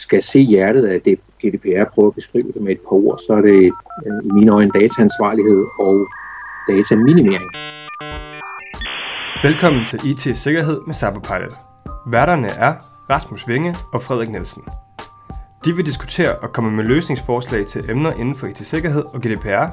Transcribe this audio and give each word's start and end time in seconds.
skal 0.00 0.22
se 0.22 0.40
hjertet 0.40 0.86
af 0.86 1.00
det 1.00 1.20
GDPR, 1.40 1.84
prøve 1.94 2.06
at 2.06 2.14
beskrive 2.14 2.52
det 2.54 2.62
med 2.62 2.72
et 2.72 2.80
par 2.80 2.96
ord, 2.96 3.18
så 3.26 3.32
er 3.32 3.40
det 3.40 3.72
øh, 4.06 4.24
i 4.24 4.30
mine 4.32 4.52
øjne 4.52 4.70
dataansvarlighed 4.74 5.64
og 5.80 6.06
dataminimering. 6.68 7.50
Velkommen 9.42 9.84
til 9.84 9.98
IT 10.10 10.36
Sikkerhed 10.36 10.80
med 10.86 10.94
Cyberpilot. 10.94 11.56
Værterne 12.06 12.48
er 12.48 12.74
Rasmus 13.10 13.48
Vinge 13.48 13.74
og 13.92 14.02
Frederik 14.02 14.30
Nielsen. 14.30 14.62
De 15.64 15.76
vil 15.76 15.86
diskutere 15.86 16.36
og 16.36 16.52
komme 16.52 16.70
med 16.70 16.84
løsningsforslag 16.84 17.66
til 17.66 17.90
emner 17.90 18.12
inden 18.12 18.34
for 18.34 18.46
IT-sikkerhed 18.46 19.04
og 19.14 19.20
GDPR, 19.20 19.66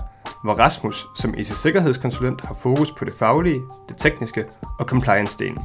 hvor 0.44 0.54
Rasmus 0.54 1.06
som 1.16 1.34
IT-sikkerhedskonsulent 1.38 2.42
har 2.46 2.56
fokus 2.62 2.92
på 2.92 3.06
det 3.06 3.14
faglige, 3.14 3.62
det 3.90 3.98
tekniske 3.98 4.46
og 4.80 4.86
compliance-delen, 4.92 5.62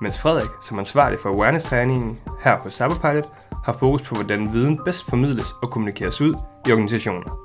mens 0.00 0.20
Frederik 0.20 0.50
som 0.62 0.78
ansvarlig 0.78 1.18
for 1.18 1.28
awareness-træningen 1.28 2.18
her 2.44 2.58
på 2.62 2.70
Cyberpilot 2.70 3.26
har 3.66 3.72
fokus 3.72 4.02
på, 4.02 4.14
hvordan 4.14 4.52
viden 4.52 4.80
bedst 4.84 5.10
formidles 5.10 5.52
og 5.62 5.70
kommunikeres 5.70 6.20
ud 6.20 6.34
i 6.68 6.72
organisationer. 6.72 7.38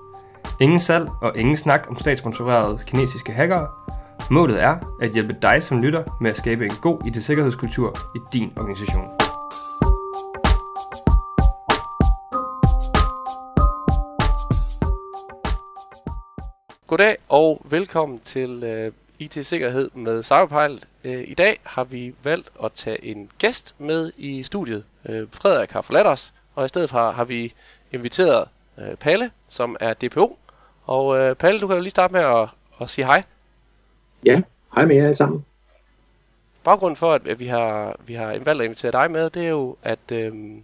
Ingen 0.60 0.80
salg 0.80 1.10
og 1.22 1.38
ingen 1.38 1.58
snak 1.58 1.86
om 1.90 1.98
statssponsorerede 1.98 2.80
kinesiske 2.88 3.32
hackere. 3.32 3.68
Målet 4.32 4.64
er 4.64 4.78
at 5.02 5.12
hjælpe 5.12 5.36
dig 5.42 5.64
som 5.64 5.82
lytter 5.82 6.18
med 6.22 6.32
at 6.32 6.38
skabe 6.38 6.66
en 6.66 6.72
god 6.82 7.08
IT-sikkerhedskultur 7.08 7.98
i 8.16 8.20
din 8.34 8.54
organisation. 8.58 9.08
Goddag 16.88 17.18
og 17.30 17.62
velkommen 17.70 18.20
til 18.20 18.64
øh, 18.64 18.92
IT-sikkerhed 19.20 19.90
med 19.94 20.24
Cyberpilot. 20.24 20.86
Øh, 21.04 21.24
I 21.28 21.34
dag 21.34 21.60
har 21.64 21.84
vi 21.84 22.14
valgt 22.24 22.52
at 22.64 22.72
tage 22.72 23.06
en 23.06 23.30
gæst 23.38 23.76
med 23.80 24.12
i 24.18 24.44
studiet. 24.44 24.84
Uh, 25.10 25.28
Frederik 25.32 25.72
har 25.72 25.82
forladt 25.82 26.08
os, 26.08 26.34
og 26.56 26.66
i 26.66 26.68
stedet 26.68 26.90
for 26.90 27.12
har 27.12 27.24
vi 27.24 27.54
inviteret 27.92 28.48
uh, 28.78 28.96
Palle, 29.00 29.32
som 29.50 29.76
er 29.80 29.94
DPO. 29.94 30.40
Og 30.86 31.06
uh, 31.06 31.38
Palle, 31.38 31.60
du 31.60 31.68
kan 31.68 31.76
jo 31.76 31.82
lige 31.82 31.92
starte 31.92 32.14
med 32.14 32.22
at, 32.22 32.50
at 32.82 32.90
sige 32.90 33.06
hej. 33.06 33.24
Ja, 34.26 34.42
hej 34.76 34.86
med 34.86 34.96
jer 34.96 35.04
alle 35.04 35.16
sammen. 35.16 35.46
Baggrunden 36.64 36.96
for, 36.96 37.14
at 37.14 37.40
vi 37.40 37.48
har, 37.48 37.96
vi 38.06 38.14
har 38.14 38.26
valgt 38.26 38.62
at 38.62 38.66
invitere 38.66 38.92
dig 38.92 39.12
med, 39.12 39.30
det 39.30 39.44
er 39.44 39.50
jo, 39.50 39.78
at, 39.84 40.00
uh, 40.12 40.58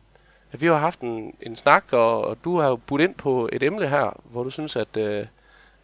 at 0.52 0.62
vi 0.62 0.68
har 0.68 0.78
haft 0.78 1.00
en, 1.00 1.36
en 1.42 1.56
snak, 1.56 1.94
og, 1.94 2.26
og 2.26 2.38
du 2.44 2.60
har 2.60 2.68
jo 2.68 2.76
budt 2.76 3.02
ind 3.02 3.16
på 3.16 3.50
et 3.52 3.64
emne 3.64 3.88
her, 3.88 4.22
hvor 4.24 4.44
du 4.44 4.50
synes, 4.50 4.76
at... 4.76 4.98
Uh, 4.98 5.28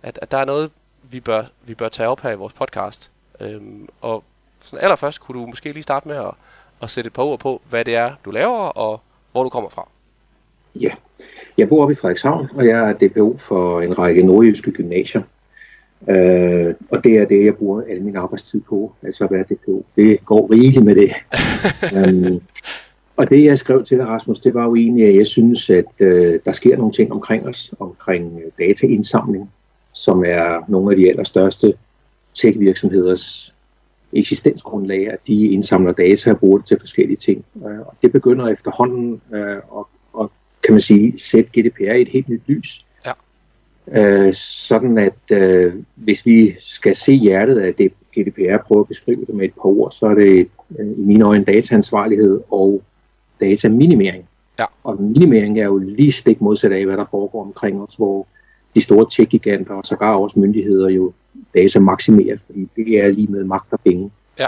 at, 0.04 0.20
at 0.22 0.32
der 0.32 0.38
er 0.38 0.46
noget, 0.46 0.72
vi 1.02 1.20
bør, 1.20 1.44
vi 1.62 1.76
bør 1.76 1.90
tage 1.90 2.10
op 2.10 2.20
her 2.20 2.32
i 2.32 2.36
vores 2.36 2.54
podcast. 2.54 3.12
Øhm, 3.40 3.90
og 4.02 4.24
sådan 4.60 4.84
allerførst 4.84 5.22
kunne 5.22 5.42
du 5.42 5.46
måske 5.46 5.72
lige 5.72 5.84
starte 5.84 6.08
med 6.08 6.16
at, 6.16 6.32
at 6.84 6.90
sætte 6.90 7.08
et 7.08 7.14
par 7.14 7.24
ord 7.24 7.40
på, 7.40 7.62
hvad 7.70 7.86
det 7.86 7.96
er, 7.96 8.12
du 8.26 8.32
laver, 8.32 8.58
og 8.58 9.02
hvor 9.32 9.44
du 9.44 9.50
kommer 9.50 9.70
fra. 9.70 9.88
Ja, 10.76 10.90
jeg 11.58 11.70
bor 11.70 11.82
oppe 11.82 11.92
i 11.92 11.96
Frederikshavn, 11.96 12.50
og 12.54 12.66
jeg 12.66 12.90
er 12.90 12.94
DPO 12.94 13.38
for 13.38 13.82
en 13.82 14.00
række 14.00 14.24
nordjyske 14.24 14.72
gymnasier. 14.72 15.22
Øh, 16.10 16.74
og 16.90 17.04
det 17.04 17.18
er 17.18 17.26
det, 17.26 17.46
jeg 17.46 17.56
bruger 17.56 17.82
al 17.90 18.02
min 18.02 18.16
arbejdstid 18.16 18.62
på, 18.62 18.94
altså 19.04 19.24
at 19.24 19.32
være 19.32 19.44
DPO. 19.44 19.86
Det 19.96 20.26
går 20.26 20.52
rigeligt 20.52 20.86
med 20.86 20.96
det. 20.96 21.12
um, 22.08 22.42
og 23.18 23.30
det, 23.30 23.44
jeg 23.44 23.58
skrev 23.58 23.86
til 23.86 23.98
dig, 23.98 24.08
Rasmus, 24.08 24.40
det 24.40 24.54
var 24.54 24.64
jo 24.64 24.76
egentlig, 24.76 25.08
at 25.08 25.16
jeg 25.16 25.28
synes, 25.28 25.70
at 25.70 25.86
øh, 26.00 26.40
der 26.46 26.52
sker 26.52 26.78
nogle 26.78 26.94
ting 26.94 27.12
omkring 27.12 27.48
os, 27.48 27.74
omkring 27.80 28.42
øh, 28.46 28.68
dataindsamling, 28.68 29.52
som 29.94 30.24
er 30.26 30.64
nogle 30.68 30.92
af 30.92 30.98
de 30.98 31.10
allerstørste 31.10 31.74
tech-virksomheders 32.34 33.54
eksistensgrundlag, 34.14 35.12
at 35.12 35.20
de 35.28 35.48
indsamler 35.48 35.92
data 35.92 36.32
og 36.32 36.40
bruger 36.40 36.58
det 36.58 36.68
til 36.68 36.80
forskellige 36.80 37.18
ting. 37.18 37.46
Øh, 37.56 37.80
og 37.80 37.96
det 38.02 38.12
begynder 38.12 38.48
efterhånden 38.48 39.22
øh, 39.34 39.58
at, 39.58 39.86
at, 40.20 40.28
kan 40.64 40.74
man 40.74 40.82
sige, 40.82 41.20
sætte 41.20 41.62
GDPR 41.62 41.94
i 41.94 42.02
et 42.02 42.08
helt 42.08 42.30
nyt 42.30 42.42
lys. 42.48 42.86
Ja. 43.06 43.12
Øh, 44.28 44.34
sådan 44.34 44.98
at 44.98 45.38
hvis 45.96 46.26
vi 46.26 46.56
skal 46.60 46.96
se 46.96 47.14
hjertet 47.14 47.60
af 47.60 47.74
det 47.74 47.94
GDPR, 48.18 48.58
prøve 48.58 48.80
at 48.80 48.88
beskrive 48.88 49.26
det 49.26 49.36
med 49.36 49.46
et 49.46 49.54
par 49.54 49.66
ord, 49.66 49.92
så 49.92 50.06
er 50.06 50.14
det 50.14 50.48
i 50.70 50.84
mine 50.98 51.26
øjne 51.26 51.46
dataansvarlighed 51.46 52.42
og 52.52 52.82
dataminimering. 53.42 54.26
Ja. 54.60 54.66
Og 54.84 55.02
minimering 55.02 55.60
er 55.60 55.66
jo 55.66 55.78
lige 55.78 56.12
stik 56.12 56.42
modsat 56.42 56.72
af, 56.72 56.86
hvad 56.86 56.98
der 56.98 57.06
foregår 57.12 57.42
omkring 57.42 57.82
os, 57.82 57.96
hvor 57.96 58.28
de 58.76 58.82
store 58.82 59.08
tech-giganter 59.12 59.74
og 59.74 59.86
sågar 59.86 60.16
også 60.16 60.40
myndigheder 60.40 60.90
jo 60.90 61.14
data 61.54 61.80
maksimeret, 61.80 62.40
fordi 62.46 62.70
det 62.76 63.00
er 63.00 63.08
lige 63.08 63.28
med 63.28 63.44
magt 63.44 63.74
og 63.74 63.80
penge. 63.80 64.12
Ja. 64.40 64.48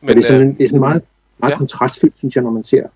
Men, 0.00 0.16
det 0.16 0.22
er 0.24 0.26
sådan, 0.26 0.48
øh, 0.48 0.58
det 0.58 0.64
er 0.64 0.68
sådan 0.68 0.80
meget, 0.80 1.02
meget 1.38 1.52
ja. 1.52 1.58
kontrastfyldt, 1.58 2.18
synes 2.18 2.34
jeg, 2.36 2.44
når 2.44 2.50
man 2.50 2.64
ser. 2.64 2.86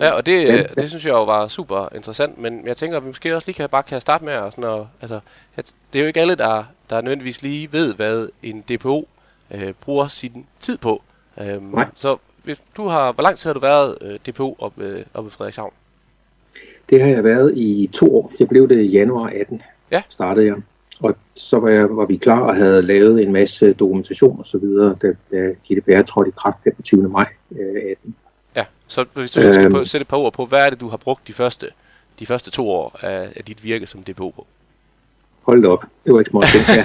Ja, 0.00 0.10
og 0.10 0.26
det, 0.26 0.44
ja. 0.44 0.62
det 0.78 0.88
synes 0.88 1.06
jeg 1.06 1.12
jo 1.12 1.24
var 1.24 1.46
super 1.48 1.88
interessant, 1.94 2.38
men 2.38 2.66
jeg 2.66 2.76
tænker, 2.76 2.96
at 2.96 3.02
vi 3.02 3.08
måske 3.08 3.36
også 3.36 3.48
lige 3.48 3.54
kan, 3.54 3.68
bare 3.68 3.82
kan 3.82 4.00
starte 4.00 4.24
med 4.24 4.32
at, 4.32 4.54
sådan 4.54 4.80
at, 4.80 4.86
altså, 5.00 5.20
det 5.92 5.98
er 5.98 6.02
jo 6.02 6.06
ikke 6.06 6.20
alle, 6.20 6.34
der, 6.34 6.64
der 6.90 7.00
nødvendigvis 7.00 7.42
lige 7.42 7.72
ved, 7.72 7.94
hvad 7.94 8.28
en 8.42 8.60
DPO 8.60 9.08
øh, 9.54 9.72
bruger 9.80 10.08
sin 10.08 10.46
tid 10.60 10.78
på. 10.78 11.02
Øhm, 11.40 11.62
Nej. 11.62 11.86
Så 11.94 12.16
hvis 12.44 12.58
du 12.76 12.88
har, 12.88 13.12
hvor 13.12 13.22
lang 13.22 13.36
tid 13.36 13.48
har 13.48 13.54
du 13.54 13.60
været 13.60 13.98
øh, 14.00 14.18
DPO 14.26 14.56
oppe, 14.58 14.84
øh, 14.84 15.04
oppe 15.14 15.28
i 15.28 15.30
Frederikshavn? 15.30 15.72
Det 16.90 17.02
har 17.02 17.08
jeg 17.08 17.24
været 17.24 17.58
i 17.58 17.90
to 17.92 18.16
år. 18.16 18.32
Jeg 18.40 18.48
blev 18.48 18.68
det 18.68 18.80
i 18.80 18.88
januar 18.88 19.26
18 19.28 19.62
ja. 19.92 20.02
startede 20.08 20.46
jeg. 20.46 20.56
Og 21.00 21.16
så 21.34 21.58
var, 21.58 21.68
jeg, 21.68 21.96
var 21.96 22.06
vi 22.06 22.16
klar 22.16 22.40
og 22.40 22.56
havde 22.56 22.82
lavet 22.82 23.22
en 23.22 23.32
masse 23.32 23.72
dokumentation 23.72 24.38
og 24.38 24.46
så 24.46 24.58
videre, 24.58 24.96
da, 25.02 25.12
da 25.30 25.48
GDPR 25.48 26.02
trådte 26.02 26.28
i 26.28 26.32
kraft 26.36 26.58
25. 26.64 27.08
maj 27.08 27.26
øh, 27.50 27.82
18. 27.90 28.14
Ja, 28.56 28.64
så 28.86 29.06
hvis 29.14 29.30
du 29.30 29.40
skal 29.40 29.64
øhm, 29.64 29.84
sætte 29.84 30.02
et 30.02 30.08
par 30.08 30.16
ord 30.16 30.32
på, 30.32 30.46
hvad 30.46 30.66
er 30.66 30.70
det, 30.70 30.80
du 30.80 30.88
har 30.88 30.96
brugt 30.96 31.28
de 31.28 31.32
første, 31.32 31.66
de 32.18 32.26
første 32.26 32.50
to 32.50 32.70
år 32.70 32.98
af, 33.00 33.32
af 33.36 33.44
dit 33.44 33.64
virke 33.64 33.86
som 33.86 34.02
DPO 34.02 34.30
på? 34.30 34.46
Hold 35.42 35.64
op, 35.64 35.84
det 36.06 36.14
var 36.14 36.20
ikke 36.20 36.30
småt. 36.30 36.44
Ja. 36.76 36.84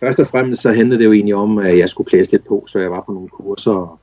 Først 0.00 0.20
og 0.20 0.26
fremmest 0.26 0.62
så 0.62 0.72
handlede 0.72 0.98
det 0.98 1.04
jo 1.04 1.12
egentlig 1.12 1.34
om, 1.34 1.58
at 1.58 1.78
jeg 1.78 1.88
skulle 1.88 2.08
klædes 2.08 2.32
lidt 2.32 2.46
på, 2.48 2.64
så 2.66 2.78
jeg 2.78 2.90
var 2.90 3.00
på 3.00 3.12
nogle 3.12 3.28
kurser 3.28 3.72
og, 3.72 3.98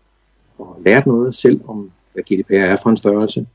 og 0.58 0.82
lærte 0.86 1.10
noget 1.10 1.36
selv 1.36 1.62
om, 1.68 1.92
hvad 2.14 2.24
GDPR 2.24 2.54
er 2.54 2.78
for 2.84 2.90
en 2.90 2.98
størrelse. 2.98 3.48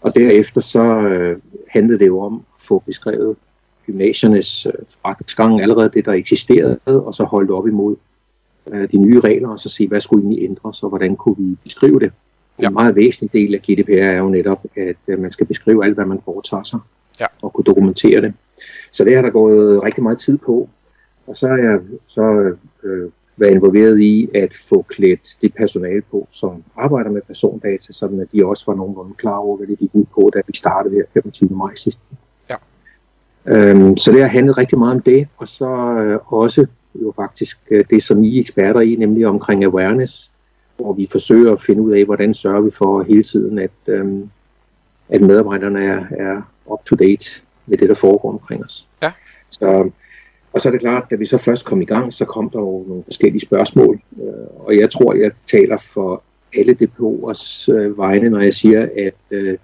Og 0.00 0.14
derefter 0.14 0.60
så 0.60 0.82
øh, 0.82 1.38
handlede 1.68 1.98
det 1.98 2.06
jo 2.06 2.20
om 2.20 2.44
få 2.68 2.82
beskrevet 2.86 3.36
gymnasiernes 3.86 4.66
øh, 4.66 4.72
forretningsgang, 4.88 5.62
allerede 5.62 5.90
det, 5.94 6.04
der 6.04 6.12
eksisterede, 6.12 6.78
og 6.86 7.14
så 7.14 7.24
holde 7.24 7.54
op 7.54 7.66
imod 7.66 7.96
øh, 8.72 8.90
de 8.90 8.96
nye 8.96 9.20
regler, 9.20 9.48
og 9.48 9.58
så 9.58 9.68
se, 9.68 9.88
hvad 9.88 10.00
skulle 10.00 10.22
egentlig 10.22 10.44
ændres, 10.44 10.82
og 10.82 10.88
hvordan 10.88 11.16
kunne 11.16 11.36
vi 11.38 11.56
beskrive 11.64 12.00
det. 12.00 12.12
Ja. 12.60 12.68
En 12.68 12.74
meget 12.74 12.96
væsentlig 12.96 13.32
del 13.32 13.54
af 13.54 13.60
GDPR 13.60 13.92
er 13.92 14.18
jo 14.18 14.28
netop, 14.28 14.58
at 14.76 14.96
øh, 15.08 15.18
man 15.18 15.30
skal 15.30 15.46
beskrive 15.46 15.84
alt, 15.84 15.94
hvad 15.94 16.06
man 16.06 16.20
foretager 16.24 16.62
sig, 16.62 16.80
ja. 17.20 17.26
og 17.42 17.52
kunne 17.52 17.64
dokumentere 17.64 18.20
det. 18.20 18.34
Så 18.92 19.04
det 19.04 19.14
har 19.14 19.22
der 19.22 19.30
gået 19.30 19.82
rigtig 19.82 20.02
meget 20.02 20.18
tid 20.18 20.38
på. 20.38 20.68
Og 21.26 21.36
så 21.36 21.46
er 21.46 21.56
jeg 21.56 21.80
så 22.06 22.54
øh, 22.84 23.10
være 23.36 23.50
involveret 23.50 24.00
i 24.00 24.28
at 24.34 24.54
få 24.68 24.82
klædt 24.82 25.36
det 25.42 25.54
personale 25.54 26.02
på, 26.10 26.28
som 26.30 26.64
arbejder 26.76 27.10
med 27.10 27.22
persondata, 27.26 27.92
sådan 27.92 28.20
at 28.20 28.28
de 28.32 28.44
også 28.44 28.64
var 28.66 28.74
nogenlunde 28.74 29.14
klar 29.14 29.36
over, 29.36 29.56
hvad 29.56 29.66
det 29.66 29.78
gik 29.78 29.90
ud 29.92 30.04
på, 30.14 30.30
da 30.34 30.40
vi 30.46 30.56
startede 30.56 30.94
her 30.94 31.04
25. 31.12 31.50
maj 31.50 31.74
sidst. 31.74 32.00
Ja. 32.10 32.16
Øhm, 33.48 33.96
så 33.96 34.12
det 34.12 34.20
har 34.20 34.28
handlet 34.28 34.58
rigtig 34.58 34.78
meget 34.78 34.94
om 34.94 35.02
det, 35.02 35.28
og 35.36 35.48
så 35.48 35.66
øh, 35.98 36.32
også 36.32 36.66
jo 36.94 37.12
faktisk 37.16 37.58
øh, 37.70 37.84
det, 37.90 38.02
som 38.02 38.24
I 38.24 38.36
er 38.36 38.40
eksperter 38.40 38.80
i, 38.80 38.94
nemlig 38.94 39.26
omkring 39.26 39.64
awareness, 39.64 40.30
hvor 40.76 40.92
vi 40.92 41.08
forsøger 41.12 41.52
at 41.52 41.62
finde 41.62 41.82
ud 41.82 41.92
af, 41.92 42.04
hvordan 42.04 42.34
sørger 42.34 42.60
vi 42.60 42.70
for 42.70 43.02
hele 43.02 43.22
tiden, 43.22 43.58
at, 43.58 43.70
øhm, 43.86 44.30
at 45.08 45.20
medarbejderne 45.20 45.84
er, 45.84 46.04
er 46.10 46.52
up 46.66 46.84
to 46.84 46.96
date 46.96 47.42
med 47.66 47.78
det, 47.78 47.88
der 47.88 47.94
foregår 47.94 48.32
omkring 48.32 48.64
os. 48.64 48.88
Ja. 49.02 49.12
Så 49.50 49.90
og 50.56 50.62
så 50.62 50.68
er 50.68 50.72
det 50.72 50.80
klart, 50.80 51.02
at 51.02 51.10
da 51.10 51.16
vi 51.16 51.26
så 51.26 51.38
først 51.38 51.64
kom 51.64 51.82
i 51.82 51.84
gang, 51.84 52.14
så 52.14 52.24
kom 52.24 52.50
der 52.50 52.58
jo 52.58 52.84
nogle 52.88 53.04
forskellige 53.04 53.40
spørgsmål. 53.40 54.00
Øh, 54.22 54.66
og 54.66 54.76
jeg 54.76 54.90
tror, 54.90 55.14
jeg 55.14 55.30
taler 55.46 55.78
for 55.94 56.22
alle 56.56 56.74
depoters 56.74 57.68
øh, 57.68 57.98
vegne, 57.98 58.30
når 58.30 58.40
jeg 58.40 58.54
siger, 58.54 58.88
at 58.96 59.14
øh, 59.30 59.58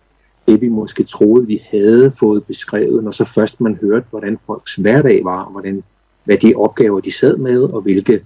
det 0.52 0.60
vi 0.60 0.68
måske 0.68 1.02
troede, 1.02 1.46
vi 1.46 1.62
havde 1.70 2.12
fået 2.18 2.44
beskrevet, 2.44 3.04
når 3.04 3.10
så 3.10 3.24
først 3.24 3.60
man 3.60 3.78
hørte, 3.82 4.06
hvordan 4.10 4.38
folks 4.46 4.74
hverdag 4.74 5.24
var, 5.24 5.42
og 5.42 5.52
hvordan, 5.52 5.84
hvad 6.24 6.36
de 6.36 6.54
opgaver, 6.54 7.00
de 7.00 7.12
sad 7.12 7.36
med, 7.36 7.62
og 7.62 7.80
hvilke, 7.80 8.24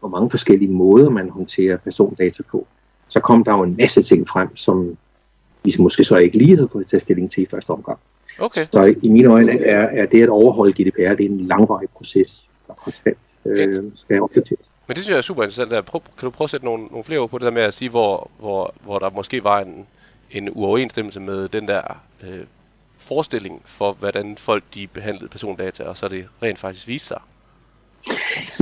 hvor 0.00 0.08
mange 0.08 0.30
forskellige 0.30 0.70
måder, 0.70 1.10
man 1.10 1.30
håndterer 1.30 1.76
persondata 1.76 2.42
på, 2.50 2.66
så 3.08 3.20
kom 3.20 3.44
der 3.44 3.52
jo 3.52 3.62
en 3.62 3.76
masse 3.78 4.02
ting 4.02 4.28
frem, 4.28 4.56
som 4.56 4.96
vi 5.64 5.74
måske 5.78 6.04
så 6.04 6.16
ikke 6.16 6.38
lige 6.38 6.56
havde 6.56 6.68
fået 6.72 6.86
tage 6.86 7.00
stilling 7.00 7.30
til 7.30 7.42
i 7.42 7.46
første 7.46 7.70
omgang. 7.70 7.98
Okay. 8.38 8.66
Så 8.72 8.94
i 9.02 9.08
mine 9.08 9.28
øjne 9.28 9.60
er, 9.64 10.02
er 10.02 10.06
det 10.06 10.22
at 10.22 10.28
overholde 10.28 10.72
GDPR, 10.72 11.14
det 11.14 11.26
er 11.26 11.30
en 11.30 11.40
langvarig 11.40 11.88
proces, 11.88 12.48
der 12.66 12.74
konstant 12.74 13.18
øh, 13.44 13.74
skal 13.94 14.22
opdateres. 14.22 14.66
Men 14.86 14.94
det 14.94 15.02
synes 15.02 15.10
jeg 15.10 15.18
er 15.18 15.22
super 15.22 15.42
interessant. 15.42 15.70
Der. 15.70 15.82
Prøv, 15.82 16.00
kan 16.18 16.26
du 16.26 16.30
prøve 16.30 16.46
at 16.46 16.50
sætte 16.50 16.66
nogle, 16.66 16.84
nogle 16.84 17.04
flere 17.04 17.20
ord 17.20 17.30
på 17.30 17.38
det 17.38 17.44
der 17.44 17.50
med 17.50 17.62
at 17.62 17.74
sige, 17.74 17.90
hvor, 17.90 18.30
hvor, 18.38 18.74
hvor 18.84 18.98
der 18.98 19.10
måske 19.10 19.44
var 19.44 19.60
en, 19.60 19.86
en 20.30 20.48
uoverensstemmelse 20.50 21.20
med 21.20 21.48
den 21.48 21.68
der 21.68 21.80
øh, 22.22 22.44
forestilling 22.98 23.62
for, 23.64 23.92
hvordan 23.92 24.36
folk 24.36 24.64
de 24.74 24.86
behandlede 24.86 25.28
persondata, 25.28 25.82
og 25.84 25.96
så 25.96 26.08
det 26.08 26.26
rent 26.42 26.58
faktisk 26.58 26.88
viste 26.88 27.08
sig? 27.08 27.20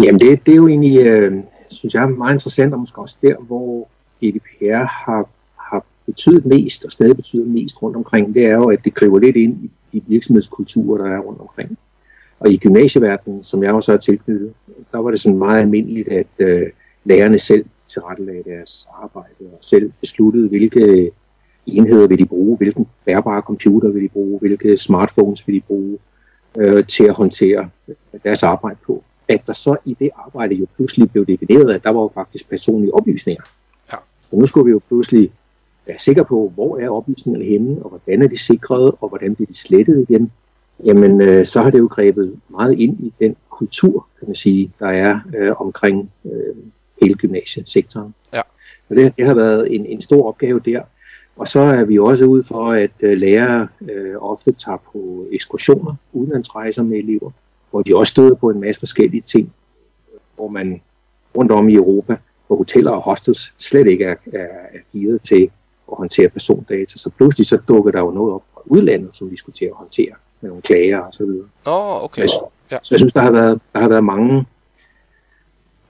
Jamen 0.05 0.21
det, 0.21 0.47
det 0.47 0.53
er 0.53 0.57
jo 0.57 0.69
egentlig, 0.69 1.07
øh, 1.07 1.45
synes 1.71 1.95
jeg, 1.95 2.11
meget 2.11 2.35
interessant, 2.35 2.73
og 2.73 2.81
måske 2.81 2.99
også 2.99 3.17
der, 3.23 3.37
hvor 3.37 3.89
GDPR 4.25 4.85
har, 4.85 5.29
har 5.57 5.85
betydet 6.07 6.47
mest, 6.47 6.85
og 6.85 6.93
stadig 6.93 7.17
betyder 7.17 7.45
mest 7.45 7.83
rundt 7.83 7.97
omkring, 7.97 8.35
det 8.35 8.47
er 8.47 8.55
jo, 8.55 8.71
at 8.71 8.85
det 8.85 8.95
griber 8.95 9.19
lidt 9.19 9.37
ind 9.37 9.71
i 9.93 9.99
de 9.99 10.03
virksomhedskulturer, 10.07 11.05
der 11.05 11.17
er 11.17 11.19
rundt 11.19 11.41
omkring. 11.41 11.79
Og 12.41 12.53
i 12.53 12.57
gymnasieverdenen, 12.57 13.45
som 13.45 13.63
jeg 13.63 13.73
også 13.73 13.93
har 13.93 13.99
tilknyttet, 13.99 14.53
der 14.93 14.99
var 14.99 15.11
det 15.11 15.21
sådan 15.21 15.39
meget 15.39 15.61
almindeligt, 15.61 16.09
at 16.09 16.27
øh, 16.39 16.67
lærerne 17.05 17.39
selv 17.39 17.65
tilrettelagde 17.89 18.43
deres 18.43 18.89
arbejde 19.03 19.35
og 19.41 19.59
selv 19.61 19.93
besluttede, 20.01 20.49
hvilke 20.49 21.11
enheder 21.67 22.07
vil 22.07 22.19
de 22.19 22.27
bruge, 22.27 22.57
hvilken 22.57 22.87
bærbare 23.05 23.41
computer 23.41 23.91
vil 23.91 24.03
de 24.03 24.09
bruge, 24.09 24.39
hvilke 24.39 24.77
smartphones 24.77 25.47
vil 25.47 25.55
de 25.55 25.61
bruge 25.61 25.99
øh, 26.59 26.87
til 26.87 27.05
at 27.05 27.15
håndtere 27.15 27.69
deres 28.25 28.43
arbejde 28.43 28.79
på. 28.87 29.05
At 29.29 29.47
der 29.47 29.53
så 29.53 29.77
i 29.85 29.97
det 29.99 30.11
arbejde 30.27 30.55
jo 30.55 30.67
pludselig 30.77 31.11
blev 31.11 31.27
defineret, 31.27 31.75
at 31.75 31.85
der 31.85 31.91
var 31.91 32.01
jo 32.01 32.11
faktisk 32.15 32.51
personlige 32.51 32.95
oplysninger. 32.95 33.43
Ja. 33.93 33.97
Og 34.33 34.39
nu 34.39 34.47
skulle 34.47 34.65
vi 34.65 34.71
jo 34.71 34.81
pludselig 34.89 35.31
være 35.87 35.99
sikre 35.99 36.25
på, 36.25 36.53
hvor 36.55 36.79
er 36.79 36.91
oplysningerne 36.91 37.45
henne, 37.45 37.83
og 37.83 37.89
hvordan 37.89 38.23
er 38.23 38.29
de 38.29 38.39
sikret, 38.39 38.93
og 39.01 39.09
hvordan 39.09 39.35
bliver 39.35 39.47
de 39.47 39.55
slettet 39.55 40.07
igen. 40.09 40.33
Jamen, 40.85 41.21
øh, 41.21 41.47
så 41.47 41.63
har 41.63 41.71
det 41.71 41.79
jo 41.79 41.87
grebet 41.87 42.41
meget 42.49 42.79
ind 42.79 43.01
i 43.01 43.13
den 43.21 43.37
kultur, 43.51 44.07
kan 44.19 44.29
man 44.29 44.35
sige, 44.35 44.73
der 44.79 44.87
er 44.87 45.21
øh, 45.37 45.61
omkring 45.61 46.11
øh, 46.25 46.57
hele 47.03 47.15
gymnasiesektoren. 47.15 48.15
Ja. 48.33 48.41
Og 48.89 48.97
det, 48.97 49.17
det 49.17 49.27
har 49.27 49.35
været 49.35 49.75
en, 49.75 49.87
en 49.87 50.01
stor 50.01 50.29
opgave 50.29 50.61
der. 50.65 50.83
Og 51.37 51.49
så 51.49 51.61
er 51.61 51.85
vi 51.85 51.99
også 51.99 52.25
ude 52.25 52.45
for, 52.45 52.73
at 52.73 52.91
øh, 53.01 53.19
lærere 53.19 53.69
øh, 53.91 54.17
ofte 54.21 54.53
tager 54.53 54.79
på 54.93 55.27
ekskursioner, 55.33 55.95
udenlandsrejser 56.13 56.83
med 56.83 56.99
elever, 56.99 57.31
hvor 57.71 57.83
de 57.83 57.97
også 57.97 58.11
støder 58.11 58.35
på 58.35 58.51
en 58.51 58.61
masse 58.61 58.79
forskellige 58.79 59.21
ting, 59.21 59.53
hvor 60.37 60.49
man 60.49 60.81
rundt 61.37 61.53
om 61.53 61.69
i 61.69 61.75
Europa, 61.75 62.17
hvor 62.47 62.57
hoteller 62.57 62.91
og 62.91 63.03
hostels 63.03 63.55
slet 63.59 63.87
ikke 63.87 64.05
er, 64.05 64.15
er, 64.33 64.47
er 64.73 64.79
givet 64.93 65.23
til 65.23 65.51
at 65.93 65.97
håndtere 65.97 66.29
persondata. 66.29 66.99
Så 66.99 67.11
pludselig 67.17 67.47
så 67.47 67.57
dukker 67.69 67.91
der 67.91 68.01
jo 68.01 68.11
noget 68.11 68.35
op 68.35 68.43
fra 68.55 68.61
udlandet, 68.65 69.15
som 69.15 69.31
vi 69.31 69.37
skulle 69.37 69.55
til 69.55 69.65
at 69.65 69.75
håndtere 69.75 70.13
med 70.41 70.51
nogle 70.51 70.63
klager 70.63 70.99
og 70.99 71.15
så 71.15 71.25
videre. 71.25 71.49
Oh, 71.65 72.05
okay. 72.05 72.27
Så, 72.27 72.45
ja. 72.71 72.79
så 72.83 72.95
jeg 72.95 73.01
synes, 73.01 73.13
der 73.13 73.21
har 73.21 73.31
været, 73.31 73.61
der 73.73 73.81
har 73.81 73.89
været 73.89 74.05
mange 74.05 74.47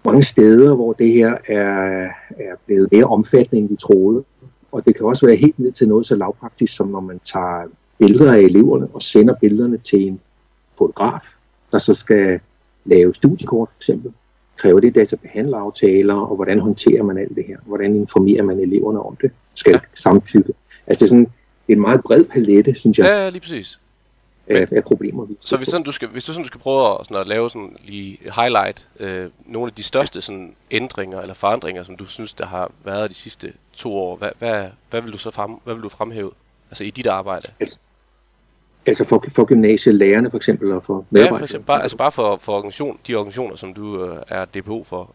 mange 0.07 0.23
steder, 0.23 0.75
hvor 0.75 0.93
det 0.93 1.13
her 1.13 1.37
er, 1.49 2.09
er 2.31 2.55
blevet 2.67 2.89
mere 2.93 3.05
omfattende, 3.05 3.61
end 3.61 3.69
vi 3.69 3.77
troede. 3.77 4.25
Og 4.77 4.87
det 4.87 4.97
kan 4.97 5.07
også 5.07 5.27
være 5.27 5.37
helt 5.37 5.59
ned 5.59 5.73
til 5.73 5.89
noget 5.89 6.07
så 6.07 6.17
lavpraktisk, 6.17 6.77
som 6.77 6.89
når 6.89 7.01
man 7.01 7.21
tager 7.25 7.69
billeder 7.99 8.33
af 8.33 8.39
eleverne 8.39 8.89
og 8.93 9.03
sender 9.03 9.35
billederne 9.35 9.79
til 9.79 10.07
en 10.07 10.21
fotograf, 10.79 11.23
der 11.73 11.79
så 11.79 11.95
skal 11.95 12.41
lave 12.85 13.15
studiekort 13.15 13.69
for 13.69 13.79
eksempel. 13.79 14.13
Kræver 14.57 14.81
det 14.81 14.95
databehandleraftaler, 14.95 16.15
og 16.15 16.37
hvordan 16.37 16.61
håndterer 16.61 17.03
man 17.03 17.19
alt 17.19 17.37
det 17.37 17.45
her? 17.45 17.57
Hvordan 17.67 17.97
informerer 17.97 18.43
man 18.43 18.61
eleverne 18.61 19.03
om 19.03 19.17
det? 19.23 19.31
Skal 19.55 19.73
ja. 19.73 19.81
samtykke? 19.95 20.53
Altså 20.87 21.05
det 21.05 21.11
er 21.11 21.15
sådan 21.15 21.33
en 21.69 21.81
meget 21.81 22.01
bred 22.05 22.25
palette, 22.25 22.75
synes 22.75 22.99
jeg. 22.99 23.07
Ja, 23.07 23.29
lige 23.29 23.41
præcis 23.41 23.79
af, 24.47 24.69
af 24.73 24.85
problemer. 24.85 25.25
Vi 25.25 25.37
så 25.41 25.57
hvis, 25.57 25.69
sådan, 25.69 25.85
du 25.85 25.93
skal, 25.93 26.09
hvis 26.09 26.25
du 26.25 26.33
sådan 26.33 26.43
du 26.43 26.49
skal 26.49 26.61
prøve 26.61 27.01
at, 27.01 27.07
sådan, 27.07 27.21
at 27.21 27.29
lave 27.29 27.51
sådan 27.51 27.77
lige 27.85 28.19
highlight 28.37 28.89
øh, 29.01 29.31
nogle 29.47 29.71
af 29.71 29.75
de 29.75 29.83
største 29.83 30.23
sådan, 30.23 30.55
ændringer 30.71 31.21
eller 31.21 31.35
forandringer, 31.35 31.83
som 31.83 31.97
du 31.97 32.05
synes, 32.05 32.35
der 32.35 32.47
har 32.47 32.71
været 32.85 33.11
de 33.11 33.15
sidste 33.15 33.53
to 33.73 33.95
år, 33.95 34.17
hvad, 34.17 34.31
hvad, 34.39 34.67
hvad 34.91 35.03
vil 35.03 35.13
du 35.13 35.19
så 35.19 35.31
frem, 35.31 35.51
hvad 35.65 35.75
vil 35.75 35.83
du 35.83 35.89
fremhæve 35.89 36.31
altså 36.71 36.85
i 36.85 36.91
dit 36.91 37.07
arbejde? 37.07 37.53
Altså, 37.61 37.79
altså 38.87 39.05
for, 39.05 39.25
for 39.35 39.45
gymnasielærerne 39.45 40.31
for 40.31 40.37
eksempel, 40.37 40.73
og 40.73 40.85
for 40.85 41.05
medarbejdere? 41.11 41.35
Ja, 41.35 41.41
for 41.41 41.45
eksempel, 41.45 41.67
bare, 41.67 41.83
altså 41.83 41.97
bare 41.97 42.13
for, 42.13 42.37
for 42.37 42.53
organisation, 42.53 42.99
de 43.07 43.15
organisationer, 43.15 43.57
som 43.57 43.75
du 43.75 44.05
øh, 44.05 44.23
er 44.29 44.45
DPO 44.45 44.85
for. 44.85 45.11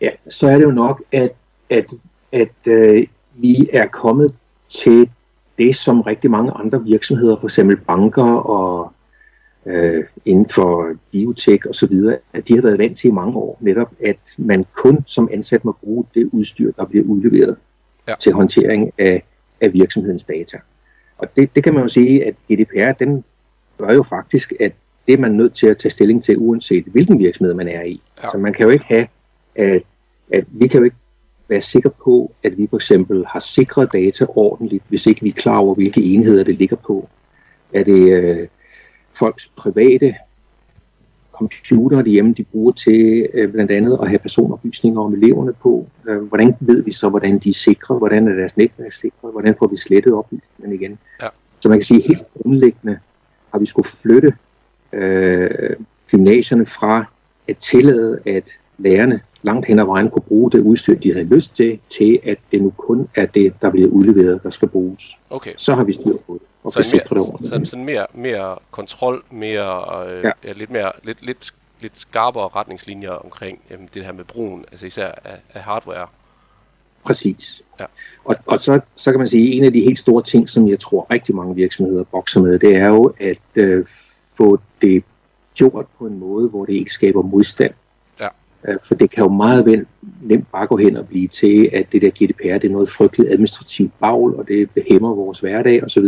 Ja, 0.00 0.10
så 0.28 0.46
er 0.48 0.56
det 0.56 0.64
jo 0.64 0.70
nok, 0.70 1.02
at, 1.12 1.32
at, 1.70 1.86
at 2.32 2.48
øh, 2.66 3.06
vi 3.34 3.68
er 3.72 3.86
kommet 3.86 4.34
til 4.68 5.10
det, 5.58 5.76
som 5.76 6.00
rigtig 6.00 6.30
mange 6.30 6.52
andre 6.52 6.84
virksomheder, 6.84 7.36
f.eks. 7.40 7.60
banker 7.86 8.34
og 8.34 8.92
øh, 9.66 10.04
inden 10.24 10.48
for 10.48 10.92
biotek 11.12 11.66
og 11.66 11.74
så 11.74 11.86
videre, 11.86 12.18
at 12.32 12.48
de 12.48 12.54
har 12.54 12.62
været 12.62 12.78
vant 12.78 12.98
til 12.98 13.08
i 13.08 13.12
mange 13.12 13.36
år, 13.36 13.58
netop 13.60 13.92
at 14.04 14.34
man 14.38 14.66
kun 14.76 15.04
som 15.06 15.28
ansat 15.32 15.64
må 15.64 15.72
bruge 15.72 16.04
det 16.14 16.30
udstyr, 16.32 16.72
der 16.72 16.84
bliver 16.84 17.04
udleveret 17.04 17.56
ja. 18.08 18.14
til 18.20 18.32
håndtering 18.32 18.92
af, 18.98 19.22
af 19.60 19.72
virksomhedens 19.72 20.24
data. 20.24 20.58
Og 21.18 21.36
det, 21.36 21.54
det 21.54 21.64
kan 21.64 21.74
man 21.74 21.82
jo 21.82 21.88
sige, 21.88 22.24
at 22.24 22.34
GDPR, 22.52 22.92
den 22.92 23.24
gør 23.78 23.92
jo 23.92 24.02
faktisk, 24.02 24.52
at 24.60 24.72
det 25.06 25.12
er 25.12 25.18
man 25.18 25.32
nødt 25.32 25.54
til 25.54 25.66
at 25.66 25.78
tage 25.78 25.90
stilling 25.90 26.22
til, 26.22 26.38
uanset 26.38 26.84
hvilken 26.84 27.18
virksomhed 27.18 27.54
man 27.54 27.68
er 27.68 27.82
i. 27.82 28.02
Ja. 28.22 28.28
Så 28.28 28.38
man 28.38 28.52
kan 28.52 28.64
jo 28.64 28.70
ikke 28.70 28.84
have, 28.84 29.06
at, 29.54 29.82
at 30.32 30.44
vi 30.48 30.66
kan 30.66 30.78
jo 30.78 30.84
ikke 30.84 30.96
være 31.52 31.60
sikker 31.60 31.90
på, 32.04 32.32
at 32.42 32.58
vi 32.58 32.66
for 32.70 32.76
eksempel 32.76 33.24
har 33.26 33.40
sikret 33.40 33.92
data 33.92 34.26
ordentligt, 34.28 34.84
hvis 34.88 35.06
ikke 35.06 35.22
vi 35.22 35.28
er 35.28 35.32
klar 35.32 35.58
over, 35.58 35.74
hvilke 35.74 36.02
enheder 36.02 36.44
det 36.44 36.58
ligger 36.58 36.76
på. 36.76 37.08
Er 37.72 37.84
det 37.84 38.12
øh, 38.12 38.48
folks 39.14 39.52
private 39.56 40.14
computer 41.32 42.04
hjemme, 42.04 42.32
de 42.32 42.44
bruger 42.44 42.72
til 42.72 43.28
øh, 43.34 43.52
blandt 43.52 43.70
andet 43.70 43.98
at 44.02 44.08
have 44.08 44.18
personoplysninger 44.18 45.00
om 45.00 45.14
eleverne 45.14 45.52
på. 45.52 45.86
Øh, 46.08 46.22
hvordan 46.22 46.54
ved 46.60 46.84
vi 46.84 46.92
så, 46.92 47.08
hvordan 47.08 47.38
de 47.38 47.48
er 47.48 47.54
sikre? 47.54 47.98
Hvordan 47.98 48.28
er 48.28 48.34
deres 48.34 48.56
netværk 48.56 48.92
sikret? 48.92 49.32
Hvordan 49.32 49.54
får 49.58 49.66
vi 49.66 49.76
slettet 49.76 50.14
oplysningerne 50.14 50.74
igen? 50.74 50.98
Ja. 51.22 51.26
Så 51.60 51.68
man 51.68 51.78
kan 51.78 51.84
sige, 51.84 52.02
helt 52.08 52.22
grundlæggende 52.34 52.98
har 53.52 53.58
vi 53.58 53.66
skulle 53.66 53.88
flytte 53.88 54.34
øh, 54.92 55.76
gymnasierne 56.10 56.66
fra 56.66 57.04
at 57.48 57.56
tillade, 57.56 58.20
at 58.26 58.44
lærerne 58.78 59.20
langt 59.42 59.66
hen 59.66 59.78
ad 59.78 59.84
vejen 59.84 60.10
kunne 60.10 60.22
bruge 60.22 60.50
det 60.50 60.60
udstyr, 60.60 60.94
de 60.94 61.12
havde 61.12 61.26
lyst 61.26 61.54
til, 61.54 61.78
til 61.88 62.20
at 62.22 62.38
det 62.52 62.62
nu 62.62 62.70
kun 62.76 63.08
er 63.14 63.26
det, 63.26 63.54
der 63.62 63.70
bliver 63.70 63.88
udleveret, 63.88 64.42
der 64.42 64.50
skal 64.50 64.68
bruges. 64.68 65.18
Okay. 65.30 65.52
Så 65.56 65.74
har 65.74 65.84
vi 65.84 65.92
styr 65.92 66.16
på 66.26 66.32
det. 66.34 66.42
Og 66.64 66.72
så, 66.72 66.96
mere, 67.10 67.28
det 67.40 67.48
så 67.48 67.70
sådan 67.70 67.84
mere, 67.84 68.06
mere 68.14 68.56
kontrol, 68.70 69.22
mere, 69.30 70.06
øh, 70.10 70.24
ja. 70.24 70.30
Ja, 70.44 70.52
lidt, 70.52 70.70
mere, 70.70 70.92
lidt, 71.04 71.26
lidt, 71.26 71.54
lidt 71.80 71.98
skarpere 71.98 72.48
retningslinjer 72.48 73.10
omkring 73.10 73.60
jamen, 73.70 73.88
det 73.94 74.04
her 74.04 74.12
med 74.12 74.24
brugen, 74.24 74.64
altså 74.72 74.86
især 74.86 75.06
af, 75.24 75.36
af 75.54 75.60
hardware. 75.60 76.06
Præcis. 77.04 77.62
Ja. 77.80 77.84
Og, 78.24 78.36
og 78.46 78.58
så, 78.58 78.80
så 78.96 79.10
kan 79.10 79.18
man 79.18 79.28
sige, 79.28 79.48
at 79.48 79.56
en 79.56 79.64
af 79.64 79.72
de 79.72 79.80
helt 79.80 79.98
store 79.98 80.22
ting, 80.22 80.48
som 80.48 80.68
jeg 80.68 80.78
tror 80.78 81.06
rigtig 81.10 81.34
mange 81.34 81.54
virksomheder 81.54 82.04
bokser 82.04 82.40
med, 82.40 82.58
det 82.58 82.76
er 82.76 82.88
jo 82.88 83.14
at 83.20 83.38
øh, 83.56 83.86
få 84.36 84.58
det 84.82 85.04
gjort 85.54 85.86
på 85.98 86.06
en 86.06 86.18
måde, 86.18 86.48
hvor 86.48 86.64
det 86.64 86.72
ikke 86.72 86.92
skaber 86.92 87.22
modstand 87.22 87.72
for 88.82 88.94
det 88.94 89.10
kan 89.10 89.24
jo 89.24 89.30
meget 89.30 89.66
vel 89.66 89.86
nemt 90.22 90.52
bare 90.52 90.66
gå 90.66 90.76
hen 90.76 90.96
og 90.96 91.08
blive 91.08 91.28
til, 91.28 91.70
at 91.72 91.92
det 91.92 92.02
der 92.02 92.10
GDPR 92.10 92.58
det 92.58 92.64
er 92.64 92.72
noget 92.72 92.88
frygteligt 92.88 93.30
administrativt 93.30 93.92
bagl, 94.00 94.34
og 94.34 94.48
det 94.48 94.68
hæmmer 94.90 95.14
vores 95.14 95.38
hverdag 95.38 95.84
osv. 95.84 96.04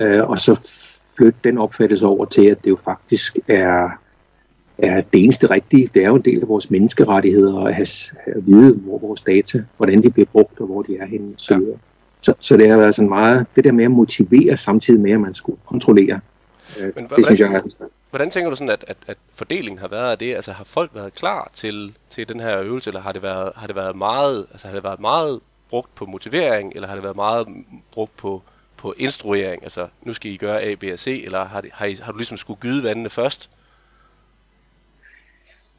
Øh, 0.00 0.28
og 0.28 0.38
så 0.38 0.70
flytte 1.16 1.38
den 1.44 1.58
opfattelse 1.58 2.06
over 2.06 2.24
til, 2.24 2.46
at 2.46 2.64
det 2.64 2.70
jo 2.70 2.76
faktisk 2.76 3.38
er, 3.48 3.88
er 4.78 5.00
det 5.00 5.24
eneste 5.24 5.50
rigtige. 5.50 5.90
Det 5.94 6.04
er 6.04 6.08
jo 6.08 6.14
en 6.14 6.22
del 6.22 6.42
af 6.42 6.48
vores 6.48 6.70
menneskerettigheder 6.70 7.64
at 7.64 7.74
have, 7.74 7.86
at 8.26 8.46
vide, 8.46 8.74
hvor 8.74 8.98
vores 8.98 9.20
data, 9.20 9.64
hvordan 9.76 10.02
de 10.02 10.10
bliver 10.10 10.26
brugt 10.32 10.60
og 10.60 10.66
hvor 10.66 10.82
de 10.82 10.96
er 10.96 11.06
henne. 11.06 11.34
Så, 11.36 11.54
ja. 11.54 11.76
så, 12.20 12.34
så 12.38 12.56
det 12.56 12.70
har 12.70 12.76
været 12.76 12.94
sådan 12.94 13.08
meget, 13.08 13.46
det 13.56 13.64
der 13.64 13.72
med 13.72 13.84
at 13.84 13.90
motivere 13.90 14.56
samtidig 14.56 15.00
med, 15.00 15.12
at 15.12 15.20
man 15.20 15.34
skulle 15.34 15.58
kontrollere. 15.66 16.20
Øh, 16.80 16.92
Men, 16.96 17.06
det 17.16 17.26
synes 17.26 17.40
jeg 17.40 17.52
er 17.54 17.60
Hvordan 18.10 18.30
tænker 18.30 18.50
du 18.50 18.56
sådan, 18.56 18.70
at, 18.70 18.84
at, 18.88 18.96
at 19.06 19.16
fordelingen 19.34 19.78
har 19.78 19.88
været 19.88 20.10
af 20.10 20.18
det? 20.18 20.34
Altså 20.34 20.52
har 20.52 20.64
folk 20.64 20.90
været 20.94 21.14
klar 21.14 21.50
til, 21.52 21.96
til 22.10 22.28
den 22.28 22.40
her 22.40 22.60
øvelse, 22.60 22.90
eller 22.90 23.00
har 23.00 23.12
det 23.12 23.22
været, 23.22 23.52
har 23.56 23.66
det 23.66 23.76
været 23.76 23.96
meget, 23.96 24.46
altså 24.50 24.66
har 24.66 24.74
det 24.74 24.84
været 24.84 25.00
meget 25.00 25.40
brugt 25.70 25.94
på 25.94 26.06
motivering, 26.06 26.72
eller 26.74 26.88
har 26.88 26.94
det 26.94 27.04
været 27.04 27.16
meget 27.16 27.46
brugt 27.92 28.16
på, 28.16 28.42
på 28.76 28.94
instruering? 28.98 29.62
Altså, 29.62 29.88
nu 30.02 30.12
skal 30.12 30.30
I 30.30 30.36
gøre 30.36 30.62
A, 30.62 30.74
B 30.74 30.84
og 30.92 30.98
C, 30.98 31.22
eller 31.24 31.44
har, 31.44 31.60
det, 31.60 31.70
har, 31.72 31.86
I, 31.86 31.94
har 32.02 32.12
du 32.12 32.18
ligesom 32.18 32.38
skulle 32.38 32.60
gyde 32.60 32.82
vandene 32.82 33.10
først? 33.10 33.50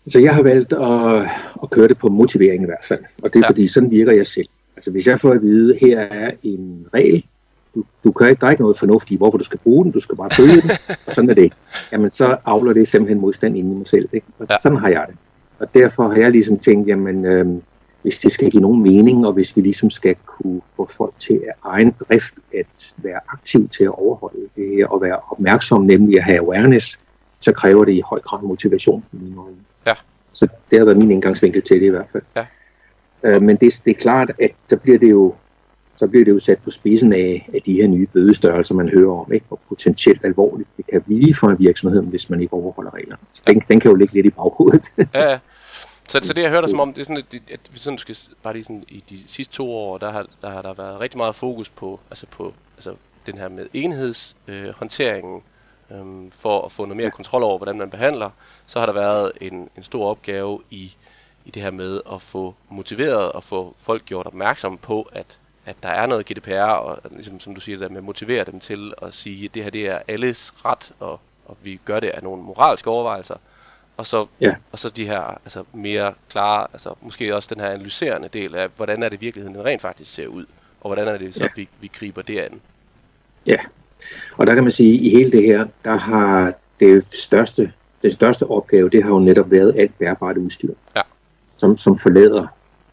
Altså, 0.05 0.19
jeg 0.19 0.35
har 0.35 0.43
valgt 0.43 0.73
at, 0.73 1.29
at 1.63 1.69
køre 1.69 1.87
det 1.87 1.97
på 1.97 2.09
motivering 2.09 2.63
i 2.63 2.65
hvert 2.65 2.85
fald, 2.87 3.03
og 3.23 3.33
det 3.33 3.39
er 3.39 3.43
ja. 3.45 3.49
fordi, 3.49 3.67
sådan 3.67 3.91
virker 3.91 4.11
jeg 4.11 4.27
selv. 4.27 4.47
Altså, 4.75 4.91
hvis 4.91 5.07
jeg 5.07 5.19
får 5.19 5.31
at 5.31 5.41
vide, 5.41 5.77
her 5.81 5.99
er 5.99 6.31
en 6.43 6.87
regel, 6.93 7.25
du, 7.75 7.83
du 8.03 8.11
kan 8.11 8.29
ikke, 8.29 8.39
der 8.39 8.47
er 8.47 8.51
ikke 8.51 8.63
noget 8.63 8.77
fornuftigt 8.77 9.11
i, 9.11 9.17
hvorfor 9.17 9.37
du 9.37 9.43
skal 9.43 9.59
bruge 9.59 9.83
den, 9.83 9.91
du 9.91 9.99
skal 9.99 10.17
bare 10.17 10.29
følge 10.29 10.61
den, 10.61 10.71
og 11.07 11.13
sådan 11.13 11.29
er 11.29 11.33
det. 11.33 11.53
Jamen, 11.91 12.11
så 12.11 12.37
afler 12.45 12.73
det 12.73 12.87
simpelthen 12.87 13.21
modstand 13.21 13.57
inde 13.57 13.71
i 13.71 13.73
mig 13.73 13.87
selv. 13.87 14.09
Ikke? 14.13 14.27
Og 14.39 14.47
ja. 14.49 14.55
sådan 14.61 14.77
har 14.77 14.89
jeg 14.89 15.05
det. 15.07 15.15
Og 15.59 15.73
derfor 15.73 16.07
har 16.07 16.15
jeg 16.15 16.31
ligesom 16.31 16.59
tænkt, 16.59 16.87
jamen, 16.87 17.25
øh, 17.25 17.45
hvis 18.01 18.19
det 18.19 18.31
skal 18.31 18.51
give 18.51 18.61
nogen 18.61 18.83
mening, 18.83 19.27
og 19.27 19.33
hvis 19.33 19.55
vi 19.55 19.61
ligesom 19.61 19.89
skal 19.89 20.15
kunne 20.25 20.61
få 20.75 20.89
folk 20.97 21.13
til 21.19 21.33
at 21.33 21.53
egen 21.63 21.91
drift 21.91 22.33
at 22.53 22.93
være 22.97 23.19
aktiv 23.29 23.69
til 23.69 23.83
at 23.83 23.89
overholde 23.89 24.49
det 24.55 24.85
og 24.85 25.01
være 25.01 25.19
opmærksom, 25.31 25.81
nemlig 25.81 26.17
at 26.17 26.23
have 26.23 26.39
awareness, 26.39 26.99
så 27.39 27.51
kræver 27.51 27.85
det 27.85 27.93
i 27.93 28.01
høj 28.09 28.19
grad 28.19 28.41
motivation. 28.43 29.03
Ja. 29.87 29.93
Så 30.33 30.47
det 30.71 30.79
har 30.79 30.85
været 30.85 30.97
min 30.97 31.11
indgangsvinkel 31.11 31.61
til 31.61 31.79
det 31.79 31.85
i 31.85 31.89
hvert 31.89 32.09
fald. 32.11 32.23
Ja. 32.35 32.45
Øh, 33.23 33.41
men 33.41 33.55
det, 33.55 33.81
det 33.85 33.91
er 33.91 33.99
klart, 34.01 34.31
at 34.39 34.51
der 34.69 34.75
bliver 34.75 34.99
det 34.99 35.11
jo 35.11 35.33
så 36.01 36.07
bliver 36.07 36.25
det 36.25 36.31
jo 36.31 36.39
sat 36.39 36.59
på 36.63 36.71
spidsen 36.71 37.13
af, 37.13 37.49
af 37.53 37.61
de 37.61 37.73
her 37.73 37.87
nye 37.87 38.07
bødestørrelser, 38.07 38.75
man 38.75 38.89
hører 38.89 39.19
om, 39.19 39.33
ikke? 39.33 39.45
hvor 39.47 39.59
potentielt 39.69 40.25
alvorligt 40.25 40.69
det 40.77 40.87
kan 40.87 41.01
blive 41.01 41.35
for 41.35 41.47
en 41.47 41.59
virksomhed, 41.59 42.01
hvis 42.01 42.29
man 42.29 42.41
ikke 42.41 42.53
overholder 42.53 42.93
reglerne. 42.93 43.21
Så 43.31 43.43
den, 43.47 43.61
den 43.67 43.79
kan 43.79 43.91
jo 43.91 43.95
ligge 43.95 44.13
lidt 44.13 44.25
i 44.25 44.29
baghovedet. 44.29 44.83
ja, 45.13 45.29
ja. 45.29 45.39
Så, 46.07 46.19
så 46.23 46.33
det 46.33 46.41
jeg 46.41 46.49
hørte 46.49 46.69
som 46.69 46.79
om, 46.79 46.89
det 46.93 47.01
er 47.01 47.05
sådan, 47.05 47.23
at, 47.31 47.41
at 47.53 47.59
vi 47.71 47.79
sådan 47.79 47.97
skal, 47.97 48.17
bare 48.43 48.53
lige 48.53 48.63
sådan, 48.63 48.83
i 48.87 49.03
de 49.09 49.17
sidste 49.27 49.53
to 49.53 49.71
år, 49.71 49.97
der 49.97 50.11
har, 50.11 50.27
der 50.41 50.49
har 50.49 50.61
der 50.61 50.73
været 50.73 50.99
rigtig 50.99 51.17
meget 51.17 51.35
fokus 51.35 51.69
på, 51.69 51.99
altså 52.09 52.25
på 52.31 52.53
altså 52.77 52.95
den 53.25 53.37
her 53.37 53.49
med 53.49 53.67
enhedshåndteringen, 53.73 55.41
øh, 55.91 55.99
øh, 55.99 56.31
for 56.31 56.65
at 56.65 56.71
få 56.71 56.85
noget 56.85 56.97
mere 56.97 57.11
kontrol 57.11 57.43
over, 57.43 57.57
hvordan 57.57 57.77
man 57.77 57.89
behandler. 57.89 58.29
Så 58.65 58.79
har 58.79 58.85
der 58.85 58.93
været 58.93 59.31
en, 59.41 59.69
en 59.77 59.83
stor 59.83 60.09
opgave 60.09 60.59
i, 60.69 60.95
i 61.45 61.51
det 61.51 61.61
her 61.61 61.71
med 61.71 62.01
at 62.13 62.21
få 62.21 62.55
motiveret 62.69 63.31
og 63.31 63.43
få 63.43 63.75
folk 63.77 64.05
gjort 64.05 64.25
opmærksom 64.25 64.77
på, 64.77 65.09
at 65.11 65.39
at 65.65 65.75
der 65.83 65.89
er 65.89 66.05
noget 66.05 66.25
GDPR, 66.25 66.61
og 66.61 66.99
ligesom, 67.11 67.39
som 67.39 67.55
du 67.55 67.61
siger, 67.61 67.77
der 67.77 67.89
med 67.89 67.97
at 67.97 68.03
motivere 68.03 68.45
dem 68.51 68.59
til 68.59 68.93
at 69.01 69.13
sige, 69.13 69.45
at 69.45 69.53
det 69.53 69.63
her 69.63 69.69
det 69.69 69.87
er 69.89 69.99
alles 70.07 70.53
ret, 70.65 70.91
og, 70.99 71.19
og 71.45 71.57
vi 71.63 71.79
gør 71.85 71.99
det 71.99 72.09
af 72.09 72.23
nogle 72.23 72.43
moralske 72.43 72.89
overvejelser. 72.89 73.35
Og 73.97 74.05
så, 74.05 74.25
ja. 74.41 74.55
og 74.71 74.79
så 74.79 74.89
de 74.89 75.05
her 75.05 75.21
altså, 75.21 75.63
mere 75.73 76.13
klare, 76.29 76.67
altså 76.73 76.93
måske 77.01 77.35
også 77.35 77.49
den 77.53 77.61
her 77.61 77.69
analyserende 77.69 78.27
del 78.33 78.55
af, 78.55 78.69
hvordan 78.75 79.03
er 79.03 79.09
det 79.09 79.21
virkeligheden 79.21 79.65
rent 79.65 79.81
faktisk 79.81 80.13
ser 80.13 80.27
ud, 80.27 80.45
og 80.81 80.89
hvordan 80.89 81.07
er 81.07 81.17
det 81.17 81.35
så, 81.35 81.43
ja. 81.43 81.49
vi, 81.55 81.69
vi 81.81 81.91
griber 81.93 82.21
det 82.21 82.39
an. 82.39 82.61
Ja, 83.47 83.57
og 84.37 84.47
der 84.47 84.53
kan 84.53 84.63
man 84.63 84.71
sige, 84.71 84.99
at 84.99 85.05
i 85.05 85.09
hele 85.09 85.31
det 85.31 85.43
her, 85.43 85.67
der 85.83 85.95
har 85.95 86.53
det 86.79 87.05
største, 87.13 87.73
det 88.01 88.13
største 88.13 88.47
opgave, 88.47 88.89
det 88.89 89.03
har 89.03 89.09
jo 89.09 89.19
netop 89.19 89.51
været 89.51 89.75
alt 89.77 89.97
bærbart 89.99 90.37
udstyr, 90.37 90.73
ja. 90.95 91.01
som, 91.57 91.77
som 91.77 91.97
forlader 91.97 92.47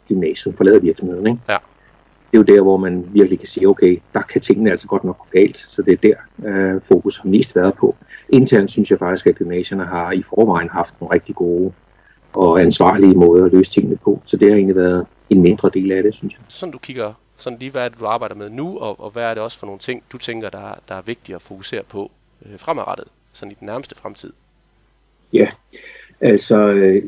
gymnasiet, 0.09 0.57
forlader 0.57 0.81
virksomheden. 0.81 1.27
Ikke? 1.27 1.39
Ja 1.49 1.57
det 2.33 2.39
er 2.39 2.39
jo 2.39 2.57
der, 2.57 2.63
hvor 2.63 2.77
man 2.77 3.05
virkelig 3.13 3.39
kan 3.39 3.49
sige, 3.49 3.69
okay, 3.69 3.99
der 4.15 4.23
kan 4.23 4.41
tingene 4.41 4.71
altså 4.71 4.87
godt 4.87 5.05
nok 5.05 5.19
gå 5.19 5.27
galt, 5.33 5.57
så 5.57 5.83
det 5.83 5.93
er 5.93 5.97
der, 5.97 6.49
øh, 6.49 6.81
fokus 6.85 7.17
har 7.17 7.29
mest 7.29 7.57
været 7.57 7.75
på. 7.75 7.97
Internt 8.29 8.71
synes 8.71 8.91
jeg 8.91 8.99
faktisk, 8.99 9.27
at 9.27 9.35
gymnasierne 9.35 9.85
har 9.85 10.13
i 10.13 10.23
forvejen 10.23 10.69
haft 10.69 10.95
nogle 11.01 11.15
rigtig 11.15 11.35
gode 11.35 11.73
og 12.33 12.61
ansvarlige 12.61 13.15
måder 13.15 13.45
at 13.45 13.53
løse 13.53 13.71
tingene 13.71 13.97
på, 13.97 14.23
så 14.25 14.37
det 14.37 14.49
har 14.49 14.57
egentlig 14.57 14.77
været 14.77 15.07
en 15.31 15.43
mindre 15.43 15.71
del 15.75 15.93
af 15.93 16.03
det, 16.03 16.15
synes 16.15 16.35
jeg. 16.35 16.41
Sådan 16.49 16.73
du 16.73 16.79
kigger 16.79 17.13
sådan 17.37 17.59
lige, 17.59 17.71
hvad 17.71 17.85
er 17.85 17.89
det, 17.89 18.01
du 18.01 18.07
arbejder 18.07 18.35
med 18.35 18.51
nu, 18.51 18.79
og, 18.79 19.01
og 19.01 19.11
hvad 19.11 19.25
er 19.25 19.35
det 19.35 19.43
også 19.43 19.59
for 19.59 19.67
nogle 19.67 19.79
ting, 19.79 20.03
du 20.13 20.19
tænker, 20.19 20.51
der, 20.51 20.75
der 20.89 20.95
er 20.95 21.03
vigtigt 21.03 21.37
at 21.37 21.43
fokusere 21.43 21.83
på 21.83 22.11
øh, 22.47 22.59
fremadrettet, 22.59 23.09
sådan 23.33 23.53
i 23.53 23.55
den 23.61 23.67
nærmeste 23.67 23.95
fremtid? 23.95 24.33
Ja, 25.33 25.49
altså 26.21 26.57
øh, 26.57 27.03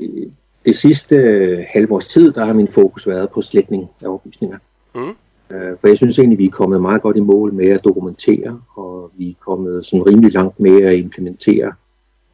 det 0.64 0.76
sidste 0.76 1.16
øh, 1.16 1.64
halvårs 1.68 2.06
tid, 2.06 2.32
der 2.32 2.44
har 2.44 2.52
min 2.52 2.68
fokus 2.68 3.06
været 3.06 3.30
på 3.30 3.42
slætning 3.42 3.90
af 4.02 4.08
oplysninger. 4.08 4.58
Mm. 4.94 5.56
Øh, 5.56 5.76
for 5.80 5.88
jeg 5.88 5.96
synes 5.96 6.18
egentlig, 6.18 6.38
vi 6.38 6.46
er 6.46 6.50
kommet 6.50 6.80
meget 6.80 7.02
godt 7.02 7.16
i 7.16 7.20
mål 7.20 7.52
med 7.52 7.68
at 7.68 7.84
dokumentere, 7.84 8.60
og 8.74 9.10
vi 9.16 9.30
er 9.30 9.34
kommet 9.40 9.86
sådan 9.86 10.06
rimelig 10.06 10.32
langt 10.32 10.60
med 10.60 10.82
at 10.82 10.94
implementere 10.94 11.72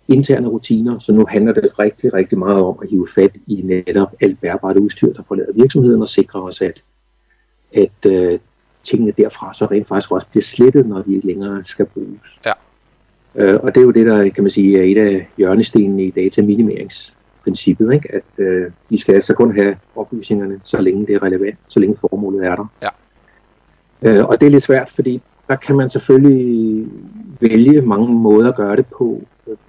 interne 0.09 0.49
rutiner, 0.49 0.99
så 0.99 1.13
nu 1.13 1.27
handler 1.29 1.53
det 1.53 1.79
rigtig, 1.79 2.15
rigtig 2.15 2.39
meget 2.39 2.63
om 2.63 2.79
at 2.83 2.91
hive 2.91 3.09
fat 3.15 3.31
i 3.47 3.63
netop 3.65 4.15
alt 4.21 4.41
bærbart 4.41 4.77
udstyr, 4.77 5.13
der 5.13 5.23
forlader 5.23 5.53
virksomheden, 5.53 6.03
og 6.03 6.09
sikre 6.09 6.43
os, 6.43 6.61
at, 6.61 6.83
at 7.75 8.07
uh, 8.07 8.39
tingene 8.83 9.13
derfra 9.17 9.55
så 9.55 9.67
rent 9.67 9.89
faktisk 9.89 10.13
også 10.13 10.27
bliver 10.31 10.43
slettet, 10.43 10.87
når 10.87 11.03
de 11.03 11.15
ikke 11.15 11.27
længere 11.27 11.65
skal 11.65 11.87
bruges. 11.87 12.41
Ja. 12.47 12.53
Uh, 13.35 13.65
og 13.65 13.75
det 13.75 13.81
er 13.81 13.85
jo 13.85 13.91
det, 13.91 14.07
der 14.07 14.29
kan 14.29 14.45
man 14.45 14.51
sige 14.51 14.79
er 14.79 14.83
et 14.83 14.99
af 14.99 15.29
hjørnestenene 15.37 16.05
i 16.05 16.11
dataminimeringsprincippet, 16.11 17.16
princippet, 17.47 17.95
ikke? 17.95 18.15
at 18.15 18.47
uh, 18.47 18.73
vi 18.89 18.99
skal 18.99 19.15
altså 19.15 19.35
kun 19.35 19.55
have 19.55 19.77
oplysningerne, 19.97 20.61
så 20.65 20.81
længe 20.81 21.07
det 21.07 21.15
er 21.15 21.23
relevant, 21.23 21.59
så 21.69 21.81
længe 21.81 21.97
formålet 22.01 22.47
er 22.47 22.57
der. 22.57 22.67
Ja. 22.83 22.89
Øh, 24.03 24.25
og 24.25 24.41
det 24.41 24.47
er 24.47 24.51
lidt 24.51 24.63
svært, 24.63 24.91
fordi 24.91 25.23
der 25.49 25.57
kan 25.57 25.77
man 25.77 25.91
selvfølgelig 25.91 26.87
vælge 27.41 27.81
mange 27.81 28.09
måder 28.15 28.49
at 28.49 28.57
gøre 28.57 28.77
det 28.77 28.87
på. 28.87 29.23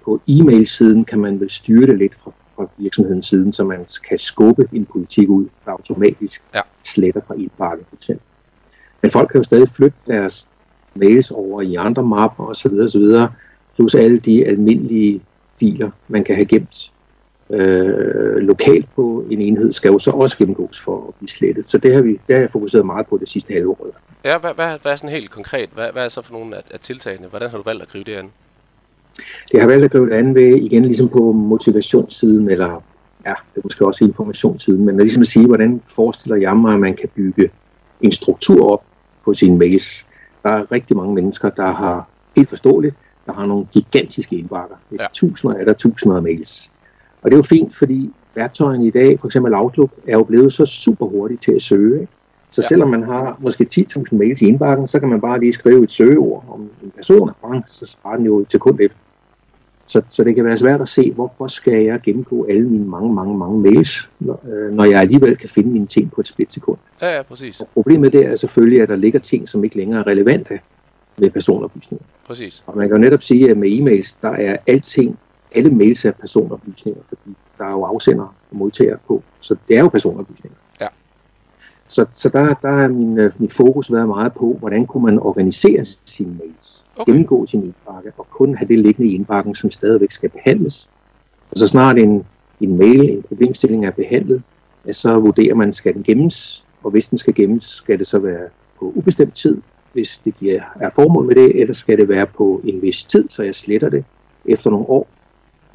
På 0.04 0.20
e-mail-siden 0.28 1.04
kan 1.04 1.18
man 1.18 1.40
vel 1.40 1.50
styre 1.50 1.86
det 1.86 1.98
lidt 1.98 2.14
fra, 2.14 2.32
fra 2.56 2.68
virksomhedens 2.76 3.26
siden, 3.26 3.52
så 3.52 3.64
man 3.64 3.86
kan 4.08 4.18
skubbe 4.18 4.68
en 4.72 4.84
politik 4.84 5.28
ud, 5.28 5.46
der 5.64 5.70
automatisk 5.70 6.42
ja. 6.54 6.60
sletter 6.84 7.20
fra 7.26 7.34
e-bakke 7.38 7.84
for 7.88 7.96
eksempel. 7.96 8.24
Men 9.02 9.10
folk 9.10 9.28
kan 9.28 9.38
jo 9.38 9.42
stadig 9.42 9.68
flytte 9.68 9.98
deres 10.06 10.48
mails 10.94 11.30
over 11.30 11.62
i 11.62 11.74
andre 11.74 12.02
mapper 12.02 12.44
osv. 12.44 12.72
osv. 12.72 13.02
Plus 13.76 13.94
alle 13.94 14.18
de 14.18 14.46
almindelige 14.46 15.22
filer, 15.58 15.90
man 16.08 16.24
kan 16.24 16.34
have 16.34 16.46
gemt 16.46 16.92
øh, 17.50 18.36
lokalt 18.36 18.88
på 18.96 19.24
en 19.30 19.40
enhed, 19.40 19.72
skal 19.72 19.92
jo 19.92 19.98
så 19.98 20.10
også 20.10 20.38
gennemgås 20.38 20.80
for 20.80 21.08
at 21.08 21.14
blive 21.14 21.28
slettet. 21.28 21.64
Så 21.68 21.78
det 21.78 21.94
har, 21.94 22.02
vi, 22.02 22.10
det 22.10 22.34
har 22.34 22.40
jeg 22.40 22.50
fokuseret 22.50 22.86
meget 22.86 23.06
på 23.06 23.18
det 23.18 23.28
sidste 23.28 23.52
halve 23.52 23.70
år. 23.70 23.86
Ja, 24.24 24.38
hvad, 24.38 24.54
hvad, 24.54 24.78
hvad 24.82 24.92
er 24.92 24.96
sådan 24.96 25.10
helt 25.10 25.30
konkret? 25.30 25.68
Hvad, 25.74 25.92
hvad 25.92 26.04
er 26.04 26.08
så 26.08 26.22
for 26.22 26.32
nogle 26.32 26.56
af, 26.56 26.62
af 26.70 26.80
tiltagene? 26.80 27.26
Hvordan 27.26 27.50
har 27.50 27.58
du 27.58 27.64
valgt 27.64 27.82
at 27.82 27.88
gribe 27.88 28.10
det 28.10 28.16
an? 28.16 28.30
Det 29.52 29.60
har 29.60 29.68
valgt 29.68 29.84
at 29.84 29.90
gribe 29.90 30.06
det 30.06 30.14
an 30.14 30.34
ved, 30.34 30.56
igen 30.56 30.84
ligesom 30.84 31.08
på 31.08 31.32
motivationssiden, 31.32 32.50
eller 32.50 32.82
ja, 33.26 33.34
det 33.54 33.56
er 33.56 33.60
måske 33.64 33.86
også 33.86 34.04
informationssiden, 34.04 34.84
men 34.84 34.96
ligesom 34.96 35.20
at 35.20 35.28
sige, 35.28 35.46
hvordan 35.46 35.82
forestiller 35.86 36.36
jeg 36.36 36.56
mig, 36.56 36.74
at 36.74 36.80
man 36.80 36.96
kan 36.96 37.08
bygge 37.16 37.50
en 38.00 38.12
struktur 38.12 38.72
op 38.72 38.84
på 39.24 39.34
sine 39.34 39.58
mails. 39.58 40.06
Der 40.42 40.50
er 40.50 40.72
rigtig 40.72 40.96
mange 40.96 41.14
mennesker, 41.14 41.50
der 41.50 41.70
har 41.70 42.08
helt 42.36 42.48
forståeligt, 42.48 42.94
der 43.26 43.32
har 43.32 43.46
nogle 43.46 43.66
gigantiske 43.72 44.36
indbakker. 44.36 44.76
Ja. 45.00 45.06
Tusinder 45.12 45.56
af 45.56 45.64
der 45.66 45.72
tusinder 45.72 46.16
af 46.16 46.22
mails. 46.22 46.70
Og 47.22 47.30
det 47.30 47.32
er 47.32 47.38
jo 47.38 47.42
fint, 47.42 47.74
fordi 47.74 48.10
værktøjerne 48.34 48.86
i 48.86 48.90
dag, 48.90 49.20
for 49.20 49.26
eksempel 49.26 49.54
Outlook, 49.54 49.90
er 50.06 50.12
jo 50.12 50.22
blevet 50.22 50.52
så 50.52 50.66
super 50.66 51.06
hurtigt 51.06 51.42
til 51.42 51.52
at 51.52 51.62
søge. 51.62 52.00
Ikke? 52.00 52.12
Så 52.50 52.62
ja. 52.62 52.68
selvom 52.68 52.88
man 52.88 53.02
har 53.02 53.36
måske 53.40 53.66
10.000 53.74 54.04
mails 54.16 54.42
i 54.42 54.46
indbakken, 54.46 54.88
så 54.88 55.00
kan 55.00 55.08
man 55.08 55.20
bare 55.20 55.40
lige 55.40 55.52
skrive 55.52 55.84
et 55.84 55.92
søgeord 55.92 56.44
om 56.50 56.60
en 56.82 56.90
person, 56.96 57.30
og 57.42 57.62
så 57.66 57.86
sparer 57.86 58.16
den 58.16 58.26
jo 58.26 58.44
til 58.44 58.60
kun 58.60 58.78
et. 58.80 58.92
Så, 59.86 60.02
så 60.08 60.24
det 60.24 60.34
kan 60.34 60.44
være 60.44 60.56
svært 60.56 60.80
at 60.80 60.88
se, 60.88 61.12
hvorfor 61.12 61.46
skal 61.46 61.84
jeg 61.84 62.00
gennemgå 62.02 62.46
alle 62.48 62.68
mine 62.68 62.84
mange, 62.84 63.14
mange, 63.14 63.38
mange 63.38 63.60
mails, 63.60 64.10
når, 64.20 64.40
øh, 64.48 64.72
når 64.72 64.84
jeg 64.84 65.00
alligevel 65.00 65.36
kan 65.36 65.48
finde 65.48 65.70
mine 65.70 65.86
ting 65.86 66.10
på 66.10 66.20
et 66.20 66.28
splitsekund. 66.28 66.78
Ja, 67.02 67.16
ja, 67.16 67.22
præcis. 67.22 67.60
Og 67.60 67.68
problemet 67.74 68.12
der 68.12 68.28
er 68.28 68.36
selvfølgelig, 68.36 68.82
at 68.82 68.88
der 68.88 68.96
ligger 68.96 69.20
ting, 69.20 69.48
som 69.48 69.64
ikke 69.64 69.76
længere 69.76 70.00
er 70.00 70.06
relevante 70.06 70.60
med 71.18 71.30
personoplysninger. 71.30 72.04
Præcis. 72.26 72.64
Og 72.66 72.76
man 72.76 72.88
kan 72.88 72.96
jo 72.96 73.00
netop 73.00 73.22
sige, 73.22 73.50
at 73.50 73.56
med 73.56 73.68
e-mails, 73.68 74.18
der 74.22 74.30
er 74.30 74.56
alting, 74.66 75.18
alle 75.52 75.70
mails 75.70 76.04
er 76.04 76.12
personoplysninger, 76.12 77.00
fordi 77.08 77.36
der 77.58 77.64
er 77.64 77.70
jo 77.70 77.82
afsender 77.82 78.34
og 78.50 78.56
modtager 78.56 78.96
på. 79.06 79.22
Så 79.40 79.56
det 79.68 79.76
er 79.76 79.80
jo 79.80 79.88
personoplysninger. 79.88 80.56
Så, 81.88 82.06
så 82.12 82.28
der, 82.28 82.54
der 82.54 82.68
er 82.68 82.88
min, 82.88 83.18
øh, 83.18 83.32
min 83.38 83.50
fokus 83.50 83.92
været 83.92 84.08
meget 84.08 84.32
på, 84.32 84.56
hvordan 84.58 84.86
kunne 84.86 85.04
man 85.04 85.18
organisere 85.18 85.84
sine 86.04 86.30
mails, 86.38 86.84
okay. 86.96 87.12
gennemgå 87.12 87.46
sin 87.46 87.62
indbakke, 87.62 88.12
og 88.18 88.26
kun 88.30 88.54
have 88.54 88.68
det 88.68 88.78
liggende 88.78 89.10
i 89.10 89.14
indbakken, 89.14 89.54
som 89.54 89.70
stadigvæk 89.70 90.10
skal 90.10 90.28
behandles. 90.28 90.90
Og 91.50 91.58
så 91.58 91.68
snart 91.68 91.98
en, 91.98 92.24
en 92.60 92.78
mail, 92.78 93.10
en 93.10 93.22
problemstilling 93.22 93.86
er 93.86 93.90
behandlet, 93.90 94.42
så 94.90 95.18
vurderer 95.18 95.54
man, 95.54 95.72
skal 95.72 95.94
den 95.94 96.02
gemmes, 96.02 96.64
og 96.82 96.90
hvis 96.90 97.08
den 97.08 97.18
skal 97.18 97.34
gemmes, 97.34 97.64
skal 97.64 97.98
det 97.98 98.06
så 98.06 98.18
være 98.18 98.48
på 98.78 98.92
ubestemt 98.94 99.34
tid, 99.34 99.56
hvis 99.92 100.18
det 100.18 100.36
giver, 100.36 100.60
er 100.80 100.90
formål 100.90 101.26
med 101.26 101.34
det, 101.34 101.60
eller 101.60 101.74
skal 101.74 101.98
det 101.98 102.08
være 102.08 102.26
på 102.26 102.60
en 102.64 102.82
vis 102.82 103.04
tid, 103.04 103.28
så 103.28 103.42
jeg 103.42 103.54
sletter 103.54 103.88
det 103.88 104.04
efter 104.44 104.70
nogle 104.70 104.88
år. 104.88 105.08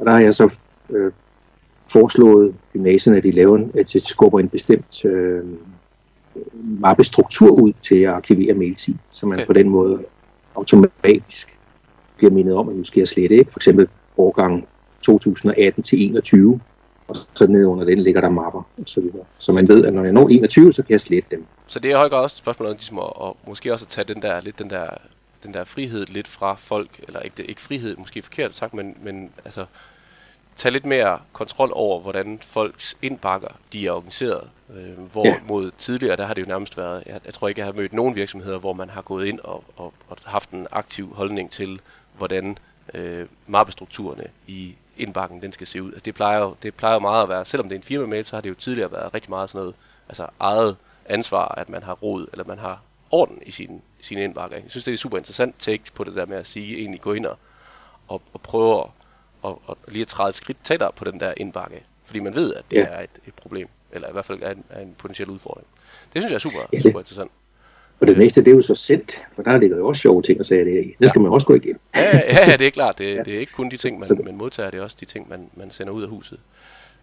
Og 0.04 0.08
der 0.08 0.14
har 0.14 0.20
jeg 0.20 0.34
så 0.34 0.58
øh, 0.90 1.12
foreslået 1.88 2.56
gymnasierne, 2.74 3.18
at 3.18 3.24
de 3.24 3.32
laver, 3.32 3.68
at 3.80 3.94
de 3.94 4.00
skubber 4.00 4.40
en 4.40 4.50
bestemt 4.50 5.06
øh, 5.06 5.44
mappestruktur 6.64 7.52
ud 7.52 7.74
til 7.82 7.96
at 7.96 8.10
arkivere 8.10 8.54
mails 8.54 8.88
i, 8.88 8.98
så 9.12 9.26
man 9.26 9.40
okay. 9.40 9.46
på 9.46 9.54
den 9.54 9.70
måde 9.70 10.00
automatisk 10.56 11.58
bliver 12.18 12.32
mindet 12.32 12.56
om, 12.56 12.70
at 12.70 12.76
nu 12.76 12.84
skal 12.84 13.00
jeg 13.00 13.08
slette 13.08 13.36
ikke? 13.36 13.52
For 13.52 13.60
eksempel 13.60 13.88
årgang 14.18 14.68
2018 15.02 15.84
til 15.84 16.10
21, 16.10 16.60
og 17.08 17.16
så 17.34 17.48
ned 17.48 17.66
under 17.66 17.86
den 17.86 18.00
ligger 18.00 18.22
der 18.22 18.30
mapper 18.30 18.62
og 18.78 18.84
så 18.86 19.02
videre. 19.02 19.24
Så 19.38 19.52
man 19.52 19.68
ved, 19.68 19.86
at 19.86 19.94
når 19.94 20.04
jeg 20.04 20.14
når 20.14 20.30
21, 20.30 20.74
så 20.74 20.84
kan 20.84 20.92
jeg 20.92 21.02
slette 21.02 21.28
dem. 21.32 21.46
Så 21.68 21.80
det 21.80 21.92
er 21.92 21.98
højt 21.98 22.14
også 22.14 22.34
et 22.34 22.38
spørgsmål 22.38 22.70
om 22.70 22.74
ligesom 22.74 22.98
at, 22.98 23.16
og 23.16 23.38
måske 23.48 23.74
også 23.74 23.86
at 23.86 23.90
tage 23.90 24.14
den 24.14 24.22
der, 24.22 24.42
lidt 24.42 24.60
den 24.60 24.70
der, 24.70 24.88
den 25.44 25.54
der 25.54 25.64
frihed 25.64 26.06
lidt 26.06 26.28
fra 26.28 26.56
folk, 26.56 27.00
eller 27.08 27.20
ikke, 27.20 27.46
ikke 27.46 27.62
frihed, 27.62 27.96
måske 27.98 28.22
forkert 28.22 28.56
sagt, 28.56 28.74
men, 28.74 28.98
men 29.02 29.32
altså 29.46 29.66
tage 30.56 30.74
lidt 30.74 30.86
mere 30.86 31.20
kontrol 31.34 31.72
over, 31.74 32.00
hvordan 32.00 32.40
folks 32.40 32.98
indbakker 33.02 33.48
de 33.74 33.88
er 33.88 33.92
organiseret. 33.92 34.50
Øh, 34.76 35.00
hvor 35.12 35.28
ja. 35.28 35.36
mod 35.48 35.72
tidligere, 35.78 36.16
der 36.16 36.26
har 36.26 36.34
det 36.34 36.42
jo 36.42 36.48
nærmest 36.48 36.78
været, 36.78 37.04
jeg, 37.06 37.20
jeg 37.26 37.34
tror 37.34 37.48
ikke, 37.48 37.60
jeg 37.60 37.66
har 37.66 37.74
mødt 37.74 37.94
nogen 37.94 38.16
virksomheder, 38.16 38.60
hvor 38.60 38.74
man 38.74 38.90
har 38.90 39.02
gået 39.02 39.26
ind 39.26 39.40
og, 39.40 39.64
og, 39.76 39.94
og 40.10 40.18
haft 40.26 40.50
en 40.50 40.68
aktiv 40.72 41.14
holdning 41.14 41.52
til, 41.52 41.82
hvordan 42.18 42.58
øh, 42.94 43.28
mappestrukturerne 43.48 44.24
i 44.48 44.76
indbakken 44.98 45.42
den 45.42 45.52
skal 45.52 45.68
se 45.68 45.84
ud. 45.84 45.88
Altså, 45.88 46.06
det, 46.06 46.16
plejer 46.16 46.40
jo, 46.40 46.56
det 46.64 46.76
plejer 46.76 46.94
jo 46.94 47.00
meget 47.00 47.24
at 47.24 47.30
være, 47.30 47.46
selvom 47.46 47.70
det 47.70 47.76
er 47.76 47.80
en 47.80 47.84
firma-mail, 47.84 48.26
så 48.26 48.36
har 48.36 48.42
det 48.42 48.50
jo 48.50 48.56
tidligere 48.56 48.92
været 48.92 49.14
rigtig 49.14 49.30
meget 49.30 49.50
sådan 49.50 49.60
noget, 49.60 49.76
altså 50.10 50.28
eget 50.40 50.78
ansvar, 51.06 51.48
at 51.48 51.70
man 51.70 51.84
har 51.84 51.94
råd, 51.94 52.28
eller 52.32 52.46
man 52.46 52.60
har 52.60 52.82
orden 53.14 53.40
i 53.46 53.52
sin, 53.52 53.82
sine 54.02 54.24
indbakker. 54.24 54.58
Jeg 54.58 54.66
synes, 54.68 54.86
det 54.86 54.94
er 54.94 54.98
super 54.98 55.18
interessant 55.18 55.56
take 55.60 55.84
på 55.94 56.04
det 56.04 56.16
der 56.16 56.26
med 56.26 56.38
at 56.38 56.48
sige, 56.48 56.78
egentlig 56.78 57.02
gå 57.02 57.14
ind 57.14 57.26
og, 57.26 57.38
og, 58.08 58.22
og 58.34 58.42
prøve 58.42 58.80
at 58.80 58.90
og, 59.44 59.62
og 59.66 59.78
lige 59.88 60.02
at 60.02 60.08
træde 60.08 60.30
et 60.30 60.36
skridt 60.36 60.58
tættere 60.64 60.92
på 60.96 61.06
den 61.06 61.20
der 61.20 61.34
indbakke. 61.38 61.84
Fordi 62.06 62.20
man 62.20 62.36
ved, 62.36 62.54
at 62.54 62.64
det 62.72 62.78
ja. 62.78 62.84
er 62.84 63.02
et, 63.02 63.10
et 63.28 63.34
problem, 63.34 63.68
eller 63.92 64.10
i 64.10 64.12
hvert 64.12 64.26
fald 64.26 64.40
er 64.42 64.52
en, 64.52 64.64
er 64.70 64.82
en 64.82 64.96
potentiel 64.98 65.30
udfordring. 65.30 65.68
Det 66.14 66.22
synes 66.22 66.30
jeg 66.30 66.36
er 66.36 66.40
super, 66.40 66.60
ja, 66.74 66.82
super 66.82 67.00
interessant. 67.00 67.32
Og 68.00 68.08
det 68.08 68.18
næste, 68.18 68.42
det 68.42 68.52
er 68.52 68.56
jo 68.56 68.62
så 68.62 68.76
sendt, 68.76 69.26
for 69.36 69.44
der 69.44 69.58
ligger 69.58 69.78
jo 69.78 69.88
også 69.88 70.02
sjove 70.02 70.22
ting 70.22 70.40
at 70.40 70.46
sige 70.46 70.66
det 70.66 70.72
i. 70.72 70.88
Det 70.88 70.96
ja. 71.02 71.08
skal 71.08 71.22
man 71.22 71.32
også 71.32 71.48
gå 71.48 71.56
igennem. 71.56 71.80
Ja, 71.96 72.18
ja, 72.18 72.50
ja 72.50 72.58
det 72.58 72.68
er 72.68 72.72
klart. 72.72 72.98
Det, 72.98 73.06
ja. 73.16 73.24
det 73.24 73.36
er 73.36 73.40
ikke 73.40 73.52
kun 73.52 73.72
de 73.72 73.78
ting, 73.78 74.00
man, 74.00 74.26
man 74.26 74.36
modtager, 74.36 74.70
det 74.70 74.80
er 74.80 74.84
også 74.84 74.98
de 75.00 75.06
ting, 75.06 75.30
man, 75.30 75.50
man 75.56 75.72
sender 75.72 75.94
ud 75.94 76.04
af 76.04 76.10
huset. 76.10 76.40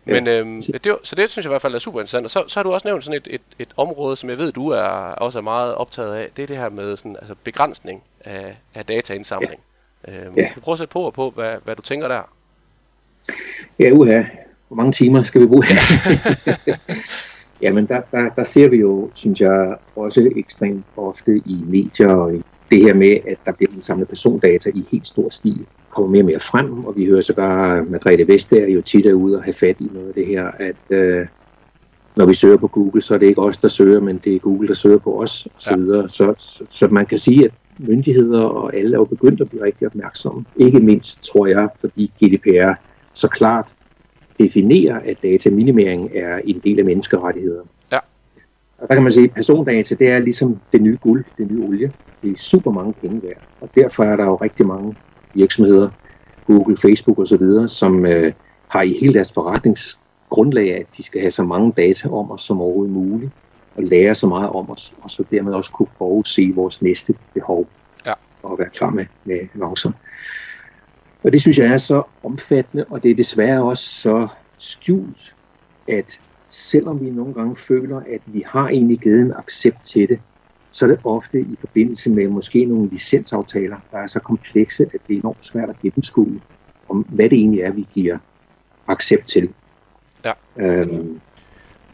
Men 0.04 0.26
ja. 0.26 0.40
øhm, 0.40 0.60
det, 0.84 0.96
så 1.02 1.14
det 1.16 1.30
synes 1.30 1.44
jeg 1.44 1.50
i 1.50 1.52
hvert 1.52 1.62
fald 1.62 1.74
er 1.74 1.78
super 1.78 2.00
interessant. 2.00 2.24
Og 2.24 2.30
så, 2.30 2.44
så 2.46 2.58
har 2.58 2.62
du 2.62 2.72
også 2.72 2.88
nævnt 2.88 3.04
sådan 3.04 3.20
et, 3.26 3.28
et, 3.30 3.40
et 3.58 3.68
område, 3.76 4.16
som 4.16 4.30
jeg 4.30 4.38
ved, 4.38 4.52
du 4.52 4.68
er 4.68 4.80
også 5.16 5.38
er 5.38 5.42
meget 5.42 5.74
optaget 5.74 6.14
af. 6.14 6.28
Det 6.36 6.42
er 6.42 6.46
det 6.46 6.56
her 6.56 6.68
med 6.68 6.96
sådan, 6.96 7.16
altså 7.16 7.34
begrænsning 7.44 8.02
af, 8.24 8.56
af 8.74 8.84
dataindsamling. 8.84 9.60
Ja. 10.08 10.24
Øhm, 10.24 10.36
ja. 10.36 10.42
Kan 10.42 10.54
du 10.54 10.60
prøve 10.60 10.72
at 10.72 10.78
sætte 10.78 10.92
på 10.92 11.00
og 11.00 11.12
på, 11.12 11.30
hvad, 11.30 11.56
hvad 11.64 11.76
du 11.76 11.82
tænker 11.82 12.08
der? 12.08 12.22
Ja, 13.78 13.90
uha. 13.92 14.22
Hvor 14.68 14.76
mange 14.76 14.92
timer 14.92 15.22
skal 15.22 15.40
vi 15.40 15.46
bruge 15.46 15.64
her? 15.64 15.80
Jamen, 17.62 17.86
der, 17.86 18.00
der, 18.12 18.28
der 18.28 18.44
ser 18.44 18.68
vi 18.68 18.76
jo, 18.76 19.10
synes 19.14 19.40
jeg, 19.40 19.76
også 19.96 20.32
ekstremt 20.36 20.84
ofte 20.96 21.36
i 21.36 21.64
medier 21.66 22.08
og 22.08 22.34
i 22.34 22.42
det 22.70 22.82
her 22.82 22.94
med, 22.94 23.18
at 23.28 23.38
der 23.46 23.52
bliver 23.52 23.70
samlet 23.80 24.08
persondata 24.08 24.70
i 24.74 24.84
helt 24.90 25.06
stor 25.06 25.30
stil, 25.30 25.66
kommer 25.90 26.10
mere 26.10 26.22
og 26.22 26.26
mere 26.26 26.40
frem, 26.40 26.84
og 26.84 26.96
vi 26.96 27.06
hører 27.06 27.20
sågar 27.20 27.82
Margrethe 27.82 28.28
Vestager 28.28 28.68
jo 28.68 28.82
tit 28.82 29.06
er 29.06 29.12
ude 29.12 29.36
og 29.36 29.42
have 29.42 29.54
fat 29.54 29.76
i 29.80 29.88
noget 29.94 30.08
af 30.08 30.14
det 30.14 30.26
her, 30.26 30.50
at 30.58 30.96
øh, 30.96 31.26
når 32.16 32.26
vi 32.26 32.34
søger 32.34 32.56
på 32.56 32.68
Google, 32.68 33.02
så 33.02 33.14
er 33.14 33.18
det 33.18 33.26
ikke 33.26 33.42
os, 33.42 33.56
der 33.58 33.68
søger, 33.68 34.00
men 34.00 34.20
det 34.24 34.34
er 34.34 34.38
Google, 34.38 34.68
der 34.68 34.74
søger 34.74 34.98
på 34.98 35.22
os, 35.22 35.46
og 35.46 35.52
så, 35.58 35.76
videre. 35.76 36.08
Så, 36.08 36.34
så, 36.38 36.64
så 36.68 36.88
man 36.88 37.06
kan 37.06 37.18
sige, 37.18 37.44
at 37.44 37.50
myndigheder 37.78 38.42
og 38.42 38.76
alle 38.76 38.94
er 38.94 38.98
jo 38.98 39.04
begyndt 39.04 39.40
at 39.40 39.50
blive 39.50 39.64
rigtig 39.64 39.86
opmærksomme. 39.86 40.44
Ikke 40.56 40.80
mindst, 40.80 41.22
tror 41.22 41.46
jeg, 41.46 41.68
fordi 41.80 42.12
GDPR 42.22 42.72
så 43.12 43.28
klart 43.28 43.74
definerer, 44.38 45.00
at 45.04 45.22
dataminimering 45.22 46.10
er 46.14 46.40
en 46.44 46.60
del 46.64 46.78
af 46.78 46.84
menneskerettigheder. 46.84 47.62
Ja. 47.92 47.98
Og 48.78 48.88
der 48.88 48.94
kan 48.94 49.02
man 49.02 49.12
sige, 49.12 49.24
at 49.24 49.34
persondata, 49.34 49.94
det 49.94 50.08
er 50.08 50.18
ligesom 50.18 50.58
det 50.72 50.82
nye 50.82 50.98
guld, 51.00 51.24
det 51.38 51.50
nye 51.50 51.62
olie. 51.64 51.92
Det 52.22 52.32
er 52.32 52.36
super 52.36 52.70
mange 52.70 52.92
penge 52.92 53.22
værd. 53.22 53.42
Og 53.60 53.70
derfor 53.74 54.04
er 54.04 54.16
der 54.16 54.24
jo 54.24 54.34
rigtig 54.34 54.66
mange 54.66 54.96
virksomheder, 55.34 55.88
Google, 56.46 56.76
Facebook 56.76 57.18
osv., 57.18 57.68
som 57.68 58.06
øh, 58.06 58.32
har 58.68 58.82
i 58.82 58.92
hele 59.00 59.14
deres 59.14 59.32
forretningsgrundlag, 59.32 60.76
at 60.76 60.86
de 60.96 61.02
skal 61.02 61.20
have 61.20 61.30
så 61.30 61.42
mange 61.42 61.72
data 61.76 62.08
om 62.08 62.30
os 62.30 62.42
som 62.42 62.60
overhovedet 62.60 62.94
muligt, 62.94 63.32
og 63.76 63.82
lære 63.82 64.14
så 64.14 64.26
meget 64.26 64.50
om 64.50 64.70
os, 64.70 64.92
og 65.02 65.10
så 65.10 65.24
dermed 65.30 65.52
også 65.52 65.70
kunne 65.70 65.88
forudse 65.98 66.52
vores 66.54 66.82
næste 66.82 67.14
behov, 67.34 67.68
ja. 68.06 68.12
og 68.42 68.58
være 68.58 68.68
klar 68.68 68.90
med, 68.90 69.06
med 69.24 69.38
annoncer. 69.54 69.92
Og 71.22 71.32
det 71.32 71.40
synes 71.40 71.58
jeg 71.58 71.66
er 71.66 71.78
så 71.78 72.02
omfattende, 72.22 72.84
og 72.88 73.02
det 73.02 73.10
er 73.10 73.14
desværre 73.14 73.62
også 73.62 74.00
så 74.00 74.28
skjult, 74.58 75.34
at 75.88 76.20
selvom 76.48 77.00
vi 77.00 77.10
nogle 77.10 77.34
gange 77.34 77.56
føler, 77.56 77.96
at 77.96 78.20
vi 78.26 78.44
har 78.46 78.68
egentlig 78.68 78.98
givet 78.98 79.20
en 79.20 79.32
accept 79.38 79.84
til 79.84 80.08
det, 80.08 80.20
så 80.70 80.84
er 80.84 80.88
det 80.88 81.00
ofte 81.04 81.40
i 81.40 81.56
forbindelse 81.60 82.10
med 82.10 82.28
måske 82.28 82.64
nogle 82.64 82.88
licensaftaler, 82.88 83.76
der 83.92 83.98
er 83.98 84.06
så 84.06 84.20
komplekse, 84.20 84.84
at 84.84 85.00
det 85.08 85.14
er 85.14 85.18
enormt 85.18 85.46
svært 85.46 85.68
at 85.70 85.80
gennemskue, 85.82 86.40
om 86.88 87.06
hvad 87.08 87.30
det 87.30 87.38
egentlig 87.38 87.60
er, 87.60 87.72
vi 87.72 87.88
giver 87.92 88.18
accept 88.88 89.28
til. 89.28 89.48
Ja. 90.24 90.32
Øhm, 90.58 91.20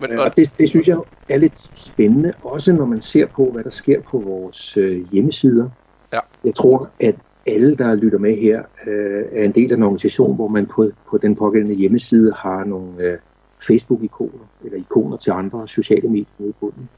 Men, 0.00 0.18
og 0.18 0.36
det, 0.36 0.52
det 0.58 0.68
synes 0.68 0.88
jeg 0.88 0.98
er 1.28 1.38
lidt 1.38 1.56
spændende, 1.78 2.32
også 2.42 2.72
når 2.72 2.84
man 2.84 3.00
ser 3.00 3.26
på, 3.26 3.50
hvad 3.52 3.64
der 3.64 3.70
sker 3.70 4.00
på 4.00 4.18
vores 4.18 4.76
øh, 4.76 5.12
hjemmesider. 5.12 5.68
Ja. 6.12 6.20
Jeg 6.44 6.54
tror, 6.54 6.90
at 7.00 7.14
alle, 7.46 7.76
der 7.76 7.94
lytter 7.94 8.18
med 8.18 8.36
her, 8.36 8.62
øh, 8.86 9.24
er 9.32 9.44
en 9.44 9.52
del 9.52 9.72
af 9.72 9.76
en 9.76 9.82
organisation, 9.82 10.34
hvor 10.34 10.48
man 10.48 10.66
på, 10.66 10.90
på 11.10 11.18
den 11.18 11.36
pågældende 11.36 11.74
hjemmeside 11.74 12.32
har 12.32 12.64
nogle 12.64 13.02
øh, 13.02 13.18
Facebook-ikoner, 13.66 14.44
eller 14.64 14.78
ikoner 14.78 15.16
til 15.16 15.30
andre 15.30 15.68
sociale 15.68 16.08
medier 16.08 16.24
nede 16.38 16.50
i 16.50 16.54
bunden. 16.60 16.88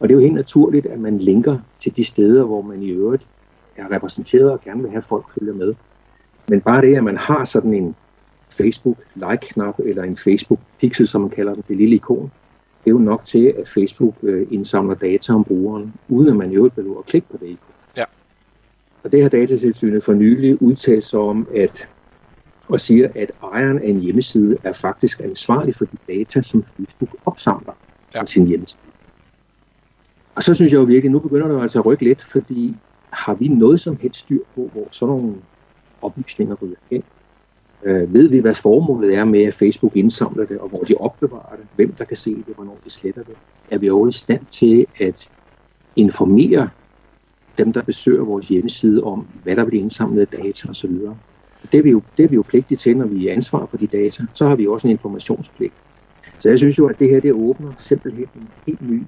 Og 0.00 0.08
det 0.08 0.14
er 0.14 0.18
jo 0.18 0.22
helt 0.22 0.34
naturligt, 0.34 0.86
at 0.86 1.00
man 1.00 1.18
linker 1.18 1.58
til 1.80 1.96
de 1.96 2.04
steder, 2.04 2.44
hvor 2.44 2.62
man 2.62 2.82
i 2.82 2.90
øvrigt 2.90 3.26
er 3.76 3.90
repræsenteret 3.90 4.50
og 4.50 4.60
gerne 4.64 4.82
vil 4.82 4.90
have 4.90 5.02
folk 5.02 5.24
følger 5.38 5.54
med. 5.54 5.74
Men 6.48 6.60
bare 6.60 6.80
det, 6.80 6.96
at 6.96 7.04
man 7.04 7.16
har 7.16 7.44
sådan 7.44 7.74
en 7.74 7.94
Facebook-like-knap 8.50 9.78
eller 9.78 10.02
en 10.02 10.16
Facebook-pixel, 10.16 11.06
som 11.06 11.20
man 11.20 11.30
kalder 11.30 11.54
den, 11.54 11.64
det 11.68 11.76
lille 11.76 11.96
ikon, 11.96 12.30
det 12.84 12.90
er 12.90 12.94
jo 12.94 12.98
nok 12.98 13.24
til, 13.24 13.54
at 13.58 13.68
Facebook 13.68 14.14
øh, 14.22 14.46
indsamler 14.50 14.94
data 14.94 15.32
om 15.32 15.44
brugeren, 15.44 15.94
uden 16.08 16.28
at 16.28 16.36
man 16.36 16.52
i 16.52 16.56
øvrigt 16.56 16.74
behøver 16.74 16.98
at 16.98 17.06
klikke 17.06 17.28
på 17.28 17.36
det 17.40 17.46
ikon. 17.46 17.74
Ja. 17.96 18.04
Og 19.04 19.12
det 19.12 19.22
har 19.22 19.28
datatilsynet 19.28 20.04
for 20.04 20.12
nylig 20.12 20.62
udtalt 20.62 21.04
sig 21.04 21.20
om, 21.20 21.48
at 21.54 21.88
og 22.68 22.80
siger, 22.80 23.08
at 23.14 23.32
ejeren 23.42 23.78
af 23.78 23.88
en 23.88 24.00
hjemmeside 24.00 24.56
er 24.64 24.72
faktisk 24.72 25.20
ansvarlig 25.20 25.74
for 25.74 25.84
de 25.84 25.96
data, 26.08 26.42
som 26.42 26.62
Facebook 26.62 27.16
opsamler 27.26 27.72
ja. 28.14 28.20
på 28.20 28.26
sin 28.26 28.46
hjemmeside. 28.46 28.87
Og 30.38 30.44
så 30.44 30.54
synes 30.54 30.72
jeg 30.72 30.78
jo 30.78 30.84
virkelig, 30.84 31.10
nu 31.10 31.18
begynder 31.18 31.48
det 31.48 31.62
altså 31.62 31.78
at 31.78 31.86
rykke 31.86 32.04
lidt, 32.04 32.24
fordi 32.24 32.76
har 33.10 33.34
vi 33.34 33.48
noget 33.48 33.80
som 33.80 33.98
helst 34.00 34.20
styr 34.20 34.40
på, 34.54 34.70
hvor 34.72 34.88
sådan 34.90 35.16
nogle 35.16 35.34
oplysninger 36.02 36.56
ryger 36.62 36.76
hen? 36.90 37.02
Øh, 37.84 38.14
ved 38.14 38.28
vi, 38.28 38.38
hvad 38.38 38.54
formålet 38.54 39.16
er 39.16 39.24
med, 39.24 39.42
at 39.42 39.54
Facebook 39.54 39.96
indsamler 39.96 40.46
det, 40.46 40.58
og 40.58 40.68
hvor 40.68 40.78
de 40.78 40.94
opbevarer 40.94 41.56
det? 41.56 41.66
Hvem 41.76 41.92
der 41.92 42.04
kan 42.04 42.16
se 42.16 42.30
det, 42.30 42.54
hvornår 42.54 42.78
de 42.84 42.90
sletter 42.90 43.22
det? 43.22 43.34
Er 43.70 43.78
vi 43.78 43.90
overhovedet 43.90 44.14
i 44.14 44.18
stand 44.18 44.46
til 44.46 44.86
at 45.00 45.28
informere 45.96 46.68
dem, 47.58 47.72
der 47.72 47.82
besøger 47.82 48.24
vores 48.24 48.48
hjemmeside 48.48 49.02
om, 49.02 49.26
hvad 49.44 49.56
der 49.56 49.64
bliver 49.64 49.82
indsamlet 49.82 50.20
af 50.20 50.28
data 50.28 50.68
osv.? 50.68 50.90
Det 51.72 51.78
er, 51.78 51.82
vi 51.82 51.90
jo, 51.90 52.02
det 52.16 52.24
er 52.24 52.28
vi 52.28 52.34
jo 52.34 52.44
pligtige 52.48 52.78
til, 52.78 52.96
når 52.96 53.06
vi 53.06 53.28
er 53.28 53.32
ansvar 53.32 53.66
for 53.66 53.76
de 53.76 53.86
data. 53.86 54.22
Så 54.34 54.46
har 54.46 54.56
vi 54.56 54.66
også 54.66 54.88
en 54.88 54.90
informationspligt. 54.90 55.74
Så 56.38 56.48
jeg 56.48 56.58
synes 56.58 56.78
jo, 56.78 56.86
at 56.86 56.98
det 56.98 57.10
her 57.10 57.20
det 57.20 57.32
åbner 57.32 57.72
simpelthen 57.78 58.26
en 58.34 58.48
helt 58.66 58.90
ny 58.90 59.02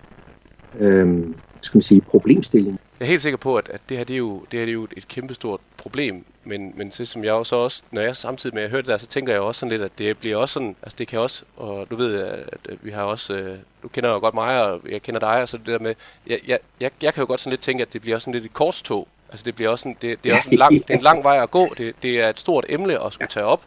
øhm, 0.78 1.34
skal 1.60 1.76
man 1.76 1.82
sige, 1.82 2.00
problemstilling. 2.00 2.80
Jeg 3.00 3.06
er 3.06 3.08
helt 3.08 3.22
sikker 3.22 3.36
på, 3.36 3.56
at, 3.56 3.68
at 3.68 3.80
det 3.88 3.96
her 3.96 4.04
det 4.04 4.14
er 4.14 4.18
jo, 4.18 4.44
det 4.50 4.58
her 4.58 4.66
det 4.66 4.72
er 4.72 4.74
jo 4.74 4.86
et 4.96 5.08
kæmpestort 5.08 5.60
problem, 5.76 6.24
men, 6.44 6.72
men 6.76 6.88
det 6.88 7.08
som 7.08 7.24
jeg 7.24 7.32
også, 7.32 7.56
også, 7.56 7.82
når 7.90 8.02
jeg 8.02 8.16
samtidig 8.16 8.54
med 8.54 8.62
at 8.62 8.70
høre 8.70 8.80
det 8.80 8.88
der, 8.88 8.96
så 8.96 9.06
tænker 9.06 9.32
jeg 9.32 9.42
også 9.42 9.58
sådan 9.58 9.70
lidt, 9.70 9.82
at 9.82 9.90
det 9.98 10.18
bliver 10.18 10.36
også 10.36 10.52
sådan, 10.52 10.76
altså 10.82 10.96
det 10.98 11.08
kan 11.08 11.18
også, 11.18 11.44
og 11.56 11.86
du 11.90 11.96
ved, 11.96 12.18
at 12.18 12.78
vi 12.82 12.90
har 12.90 13.02
også, 13.02 13.34
øh, 13.34 13.58
du 13.82 13.88
kender 13.88 14.10
jo 14.10 14.18
godt 14.18 14.34
mig, 14.34 14.64
og 14.64 14.80
jeg 14.90 15.02
kender 15.02 15.20
dig, 15.20 15.42
og 15.42 15.48
så 15.48 15.56
det 15.56 15.66
der 15.66 15.78
med, 15.78 15.94
jeg, 16.26 16.38
jeg, 16.46 16.58
jeg, 16.80 16.90
jeg 17.02 17.14
kan 17.14 17.22
jo 17.22 17.26
godt 17.26 17.40
sådan 17.40 17.50
lidt 17.50 17.60
tænke, 17.60 17.82
at 17.82 17.92
det 17.92 18.00
bliver 18.00 18.16
også 18.16 18.24
sådan 18.24 18.34
lidt 18.34 18.44
et 18.44 18.54
korstog, 18.54 19.08
altså 19.30 19.44
det 19.44 19.54
bliver 19.54 19.70
også 19.70 19.82
sådan, 19.82 19.96
det, 20.02 20.24
det 20.24 20.32
er 20.32 20.36
også 20.36 20.48
en 20.50 20.58
lang, 20.58 20.72
det 20.72 20.90
er 20.90 20.94
en 20.94 21.02
lang 21.02 21.24
vej 21.24 21.42
at 21.42 21.50
gå, 21.50 21.74
det, 21.78 21.94
det 22.02 22.20
er 22.20 22.28
et 22.28 22.40
stort 22.40 22.64
emne 22.68 23.04
at 23.04 23.12
skulle 23.12 23.28
tage 23.28 23.46
op. 23.46 23.62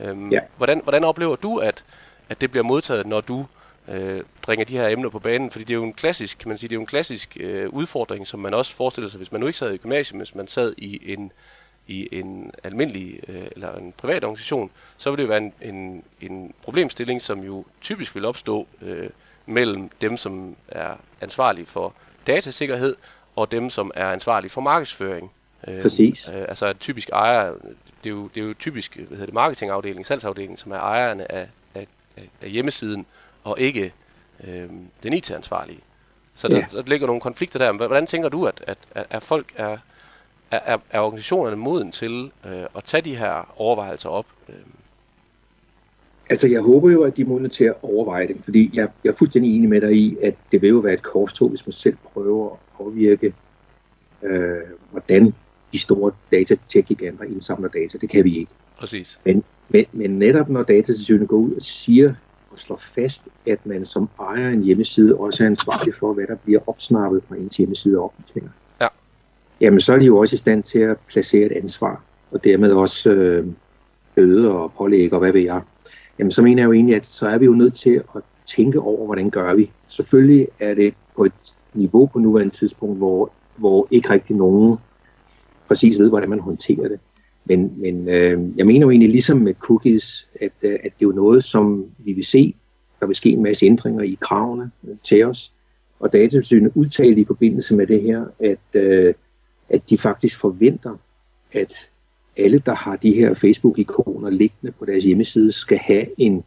Øhm, 0.00 0.32
ja. 0.32 0.40
hvordan, 0.56 0.80
hvordan 0.82 1.04
oplever 1.04 1.36
du, 1.36 1.58
at, 1.58 1.84
at 2.28 2.40
det 2.40 2.50
bliver 2.50 2.64
modtaget, 2.64 3.06
når 3.06 3.20
du 3.20 3.46
øh, 3.88 4.22
bringer 4.42 4.64
de 4.64 4.76
her 4.76 4.88
emner 4.88 5.08
på 5.08 5.18
banen, 5.18 5.50
fordi 5.50 5.64
det 5.64 5.74
er 5.74 5.78
jo 5.78 5.84
en 5.84 5.92
klassisk, 5.92 6.38
kan 6.38 6.48
man 6.48 6.58
sige, 6.58 6.68
det 6.68 6.74
er 6.74 6.76
jo 6.76 6.80
en 6.80 6.86
klassisk 6.86 7.36
øh, 7.40 7.68
udfordring, 7.68 8.26
som 8.26 8.40
man 8.40 8.54
også 8.54 8.74
forestiller 8.74 9.10
sig, 9.10 9.18
hvis 9.18 9.32
man 9.32 9.40
nu 9.40 9.46
ikke 9.46 9.58
sad 9.58 9.72
i 9.72 9.76
gymnasiet, 9.76 10.20
hvis 10.20 10.34
man 10.34 10.48
sad 10.48 10.74
i 10.78 11.12
en, 11.12 11.32
i 11.86 12.08
en 12.12 12.50
almindelig 12.64 13.20
øh, 13.28 13.46
eller 13.52 13.76
en 13.76 13.92
privat 13.96 14.24
organisation, 14.24 14.70
så 14.96 15.10
vil 15.10 15.18
det 15.18 15.24
jo 15.24 15.28
være 15.28 15.38
en, 15.38 15.52
en, 15.62 16.02
en 16.20 16.54
problemstilling, 16.62 17.22
som 17.22 17.40
jo 17.40 17.64
typisk 17.80 18.14
vil 18.14 18.24
opstå 18.24 18.66
øh, 18.82 19.10
mellem 19.46 19.90
dem, 20.00 20.16
som 20.16 20.56
er 20.68 20.96
ansvarlige 21.20 21.66
for 21.66 21.94
datasikkerhed, 22.26 22.96
og 23.36 23.50
dem, 23.50 23.70
som 23.70 23.90
er 23.94 24.10
ansvarlige 24.10 24.50
for 24.50 24.60
markedsføring. 24.60 25.32
Øh, 25.68 25.82
Præcis. 25.82 26.28
Øh, 26.34 26.40
altså 26.48 26.72
typisk 26.72 27.10
ejer, 27.10 27.52
det 28.04 28.10
er 28.10 28.14
jo, 28.14 28.28
det 28.34 28.42
er 28.42 28.46
jo 28.46 28.54
typisk 28.54 28.96
hvad 28.96 29.08
hedder 29.08 29.24
det, 29.24 29.34
marketingafdelingen, 29.34 30.04
salgsafdelingen, 30.04 30.56
som 30.56 30.72
er 30.72 30.76
ejerne 30.76 31.32
af, 31.32 31.48
af, 31.74 31.86
af 32.42 32.50
hjemmesiden, 32.50 33.06
og 33.46 33.60
ikke 33.60 33.92
øh, 34.48 34.68
den 35.02 35.12
IT-ansvarlige. 35.12 35.80
Så 36.34 36.48
der, 36.48 36.56
ja. 36.56 36.66
der 36.72 36.82
ligger 36.86 37.06
nogle 37.06 37.20
konflikter 37.20 37.58
der. 37.58 37.72
Hvordan 37.72 38.06
tænker 38.06 38.28
du, 38.28 38.46
at, 38.46 38.64
at, 38.66 38.78
at, 38.90 39.06
at 39.10 39.22
folk 39.22 39.52
er, 39.56 39.78
er, 40.50 40.78
er 40.90 41.00
organisationerne 41.00 41.56
moden 41.56 41.92
til 41.92 42.30
øh, 42.46 42.52
at 42.76 42.84
tage 42.84 43.00
de 43.00 43.16
her 43.16 43.54
overvejelser 43.56 44.08
op? 44.08 44.26
Øh? 44.48 44.54
Altså, 46.30 46.48
jeg 46.48 46.60
håber 46.60 46.90
jo, 46.90 47.02
at 47.02 47.16
de 47.16 47.22
er 47.22 47.26
modne 47.26 47.48
til 47.48 47.64
at 47.64 47.74
overveje 47.82 48.26
det, 48.26 48.36
fordi 48.44 48.70
jeg, 48.74 48.88
jeg 49.04 49.10
er 49.10 49.14
fuldstændig 49.14 49.56
enig 49.56 49.68
med 49.68 49.80
dig 49.80 49.92
i, 49.92 50.16
at 50.22 50.34
det 50.52 50.62
vil 50.62 50.68
jo 50.70 50.78
være 50.78 50.94
et 50.94 51.02
korstog, 51.02 51.48
hvis 51.48 51.66
man 51.66 51.72
selv 51.72 51.96
prøver 52.12 52.50
at 52.52 52.58
påvirke, 52.76 53.34
øh, 54.22 54.56
hvordan 54.90 55.34
de 55.72 55.78
store 55.78 56.12
datatek-giganter 56.32 57.24
indsamler 57.24 57.68
data. 57.68 57.98
Det 57.98 58.10
kan 58.10 58.24
vi 58.24 58.38
ikke. 58.38 58.52
Præcis. 58.78 59.20
Men, 59.24 59.44
men, 59.68 59.84
men 59.92 60.18
netop 60.18 60.48
når 60.48 60.62
datatilsynet 60.62 61.28
går 61.28 61.36
ud 61.36 61.52
og 61.52 61.62
siger, 61.62 62.14
slår 62.58 62.80
fast, 62.94 63.28
at 63.46 63.66
man 63.66 63.84
som 63.84 64.08
ejer 64.20 64.50
en 64.50 64.62
hjemmeside 64.62 65.16
også 65.16 65.42
er 65.42 65.46
ansvarlig 65.46 65.94
for, 65.94 66.12
hvad 66.12 66.26
der 66.26 66.36
bliver 66.44 66.60
opsnappet 66.66 67.22
fra 67.28 67.36
ens 67.36 67.56
hjemmeside 67.56 67.98
oplysninger. 67.98 68.50
Ja. 68.80 68.88
Jamen, 69.60 69.80
så 69.80 69.92
er 69.94 69.98
de 69.98 70.06
jo 70.06 70.18
også 70.18 70.34
i 70.34 70.36
stand 70.36 70.62
til 70.62 70.78
at 70.78 70.96
placere 71.08 71.46
et 71.46 71.52
ansvar, 71.52 72.02
og 72.30 72.44
dermed 72.44 72.72
også 72.72 73.10
øh, 73.10 73.46
bøde 74.14 74.52
og 74.52 74.72
pålæg 74.72 75.12
og 75.12 75.18
hvad 75.18 75.32
ved 75.32 75.40
jeg. 75.40 75.62
Jamen, 76.18 76.30
så 76.30 76.42
mener 76.42 76.62
jeg 76.62 76.66
jo 76.66 76.72
egentlig, 76.72 76.96
at 76.96 77.06
så 77.06 77.28
er 77.28 77.38
vi 77.38 77.44
jo 77.44 77.52
nødt 77.52 77.74
til 77.74 78.02
at 78.16 78.22
tænke 78.46 78.80
over, 78.80 79.04
hvordan 79.04 79.30
gør 79.30 79.54
vi. 79.54 79.70
Selvfølgelig 79.86 80.48
er 80.60 80.74
det 80.74 80.94
på 81.16 81.24
et 81.24 81.32
niveau 81.74 82.06
på 82.06 82.18
nuværende 82.18 82.54
tidspunkt, 82.54 82.98
hvor, 82.98 83.30
hvor 83.56 83.88
ikke 83.90 84.10
rigtig 84.10 84.36
nogen 84.36 84.78
præcis 85.68 85.98
ved, 85.98 86.08
hvordan 86.08 86.30
man 86.30 86.40
håndterer 86.40 86.88
det. 86.88 87.00
Men, 87.46 87.72
men 87.76 88.08
øh, 88.08 88.58
jeg 88.58 88.66
mener 88.66 88.86
jo 88.86 88.90
egentlig 88.90 89.10
ligesom 89.10 89.38
med 89.38 89.54
cookies, 89.54 90.28
at, 90.40 90.52
øh, 90.62 90.72
at 90.72 90.82
det 90.82 90.88
er 90.88 90.92
jo 91.02 91.12
noget, 91.12 91.44
som 91.44 91.86
vi 91.98 92.12
vil 92.12 92.24
se, 92.24 92.54
der 93.00 93.06
vil 93.06 93.16
ske 93.16 93.30
en 93.30 93.42
masse 93.42 93.66
ændringer 93.66 94.02
i 94.02 94.18
kravene 94.20 94.70
øh, 94.88 94.96
til 95.02 95.24
os. 95.24 95.52
Og 96.00 96.12
datatilsynet 96.12 96.72
udtalte 96.74 97.20
i 97.20 97.24
forbindelse 97.24 97.76
med 97.76 97.86
det 97.86 98.02
her, 98.02 98.24
at, 98.40 98.80
øh, 98.80 99.14
at 99.68 99.90
de 99.90 99.98
faktisk 99.98 100.40
forventer, 100.40 100.96
at 101.52 101.88
alle, 102.36 102.58
der 102.58 102.74
har 102.74 102.96
de 102.96 103.14
her 103.14 103.34
Facebook-ikoner 103.34 104.30
liggende 104.30 104.72
på 104.78 104.84
deres 104.84 105.04
hjemmeside, 105.04 105.52
skal 105.52 105.78
have 105.78 106.06
en 106.18 106.44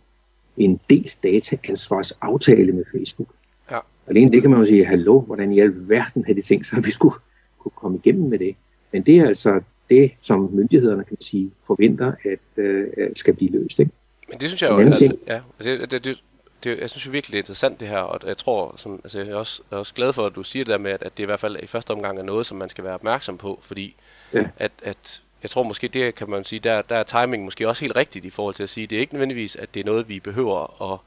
en 0.60 0.80
dels 0.90 1.16
dataansvarsaftale 1.16 2.72
med 2.72 2.84
Facebook. 2.92 3.30
Ja. 3.72 3.80
Alene 4.08 4.32
det 4.32 4.42
kan 4.42 4.52
man 4.52 4.60
jo 4.60 4.66
sige, 4.66 4.86
hallo, 4.86 5.20
hvordan 5.20 5.54
i 5.54 5.60
alverden 5.60 6.24
havde 6.26 6.38
de 6.38 6.46
tænkt 6.46 6.66
sig, 6.66 6.78
at 6.78 6.86
vi 6.86 6.92
skulle 6.92 7.16
kunne 7.60 7.72
komme 7.76 7.98
igennem 8.04 8.30
med 8.30 8.40
det. 8.40 8.56
Men 8.92 9.02
det 9.02 9.20
er 9.20 9.28
altså 9.28 9.62
det, 9.90 10.12
som 10.22 10.50
myndighederne 10.54 11.04
kan 11.04 11.18
sige, 11.22 11.52
forventer, 11.68 12.14
at 12.26 12.64
øh, 12.64 12.88
skal 13.16 13.34
blive 13.34 13.52
løst. 13.52 13.80
Ikke? 13.80 13.92
Men 14.30 14.40
det 14.40 14.50
synes 14.50 14.62
jeg 14.62 14.72
jo, 14.72 14.80
at, 14.80 15.02
ja, 15.28 15.42
det, 15.64 15.92
det, 15.92 16.06
det, 16.06 16.24
det, 16.64 16.80
jeg 16.80 16.90
synes 16.90 17.06
jo 17.06 17.12
virkelig, 17.12 17.32
det 17.32 17.38
er 17.38 17.42
interessant 17.42 17.80
det 17.80 17.88
her, 17.88 17.98
og 17.98 18.28
jeg 18.28 18.38
tror, 18.38 18.74
som, 18.78 19.00
altså, 19.04 19.20
jeg, 19.20 19.28
er 19.28 19.36
også, 19.36 19.62
jeg 19.72 19.76
er 19.76 19.80
også 19.80 19.94
glad 19.94 20.14
for, 20.14 20.26
at 20.26 20.36
du 20.36 20.44
siger 20.44 20.66
det 20.66 20.72
der 20.72 20.78
med, 20.78 20.92
at, 20.92 21.04
at 21.04 21.18
det 21.18 21.24
i 21.24 21.26
hvert 21.26 21.40
fald 21.40 21.64
i 21.64 21.68
første 21.68 21.92
omgang 21.92 22.20
er 22.20 22.24
noget, 22.24 22.46
som 22.46 22.58
man 22.58 22.70
skal 22.70 22.84
være 22.84 22.94
opmærksom 22.94 23.38
på, 23.38 23.60
fordi 23.62 23.96
ja. 24.34 24.48
at, 24.58 24.72
at 24.84 25.24
jeg 25.44 25.50
tror 25.50 25.64
måske, 25.64 25.88
det 25.88 26.16
kan 26.16 26.30
man 26.30 26.44
sige, 26.44 26.60
der, 26.60 26.82
der 26.82 26.96
er 26.96 27.04
timing 27.04 27.44
måske 27.44 27.68
også 27.68 27.82
helt 27.82 27.96
rigtigt 27.96 28.26
i 28.26 28.30
forhold 28.30 28.56
til 28.56 28.64
at 28.64 28.70
sige, 28.70 28.88
det 28.88 28.96
er 28.96 29.00
ikke 29.00 29.14
nødvendigvis, 29.14 29.56
at 29.56 29.74
det 29.74 29.80
er 29.80 29.86
noget, 29.86 30.10
vi 30.10 30.20
behøver, 30.20 30.82
og 30.82 31.02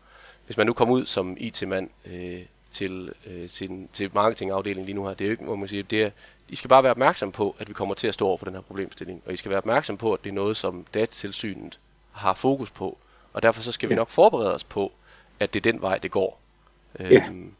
hvis 0.46 0.56
man 0.56 0.66
nu 0.66 0.72
kommer 0.72 0.94
ud 0.94 1.06
som 1.06 1.36
IT-mand 1.40 1.90
øh, 2.12 2.40
til, 2.70 3.10
øh, 3.26 3.48
til, 3.48 3.88
til 3.92 4.10
marketingafdelingen 4.14 4.86
lige 4.86 4.96
nu 4.96 5.06
her, 5.06 5.14
det 5.14 5.24
er 5.24 5.28
jo 5.28 5.32
ikke, 5.32 5.44
må 5.44 5.56
man 5.56 5.68
sige, 5.68 5.82
det 5.82 6.02
er, 6.02 6.10
I 6.52 6.56
skal 6.56 6.68
bare 6.68 6.82
være 6.82 6.90
opmærksom 6.90 7.32
på, 7.32 7.56
at 7.58 7.68
vi 7.68 7.74
kommer 7.74 7.94
til 7.94 8.06
at 8.06 8.14
stå 8.14 8.26
over 8.26 8.36
for 8.36 8.44
den 8.44 8.54
her 8.54 8.62
problemstilling, 8.62 9.22
og 9.26 9.32
I 9.32 9.36
skal 9.36 9.50
være 9.50 9.58
opmærksom 9.58 9.96
på, 9.96 10.14
at 10.14 10.24
det 10.24 10.30
er 10.30 10.34
noget, 10.34 10.56
som 10.56 10.86
datatilsynet 10.94 11.78
har 12.12 12.34
fokus 12.34 12.70
på, 12.70 12.98
og 13.32 13.42
derfor 13.42 13.62
så 13.62 13.72
skal 13.72 13.86
ja. 13.86 13.88
vi 13.88 13.94
nok 13.94 14.10
forberede 14.10 14.54
os 14.54 14.64
på, 14.64 14.92
at 15.40 15.54
det 15.54 15.66
er 15.66 15.72
den 15.72 15.82
vej, 15.82 15.98
det 15.98 16.10
går. 16.10 16.40
Ja, 16.98 17.04
øhm, 17.04 17.52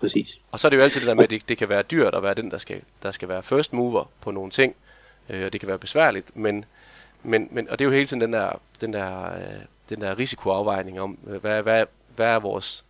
præcis. 0.00 0.40
Og 0.50 0.60
så 0.60 0.68
er 0.68 0.70
det 0.70 0.76
jo 0.76 0.82
altid 0.82 1.00
det 1.00 1.06
der 1.06 1.14
med, 1.14 1.24
at 1.24 1.30
det, 1.30 1.48
det 1.48 1.58
kan 1.58 1.68
være 1.68 1.82
dyrt 1.82 2.14
at 2.14 2.22
være 2.22 2.34
den, 2.34 2.50
der 2.50 2.58
skal, 2.58 2.82
der 3.02 3.10
skal 3.10 3.28
være 3.28 3.42
first 3.42 3.72
mover 3.72 4.04
på 4.20 4.30
nogle 4.30 4.50
ting, 4.50 4.76
øh, 5.28 5.46
og 5.46 5.52
det 5.52 5.60
kan 5.60 5.68
være 5.68 5.78
besværligt, 5.78 6.36
men, 6.36 6.64
men, 7.22 7.48
men, 7.50 7.68
og 7.68 7.78
det 7.78 7.84
er 7.84 7.88
jo 7.88 7.94
hele 7.94 8.06
tiden 8.06 8.20
den 8.20 8.32
der, 8.32 8.60
den 8.80 8.92
der, 8.92 9.34
øh, 9.34 9.60
den 9.88 10.00
der 10.00 10.18
risikoafvejning 10.18 11.00
om, 11.00 11.18
øh, 11.26 11.40
hvad, 11.40 11.62
hvad, 11.62 11.86
hvad 12.16 12.26
er 12.26 12.38
vores, 12.38 12.84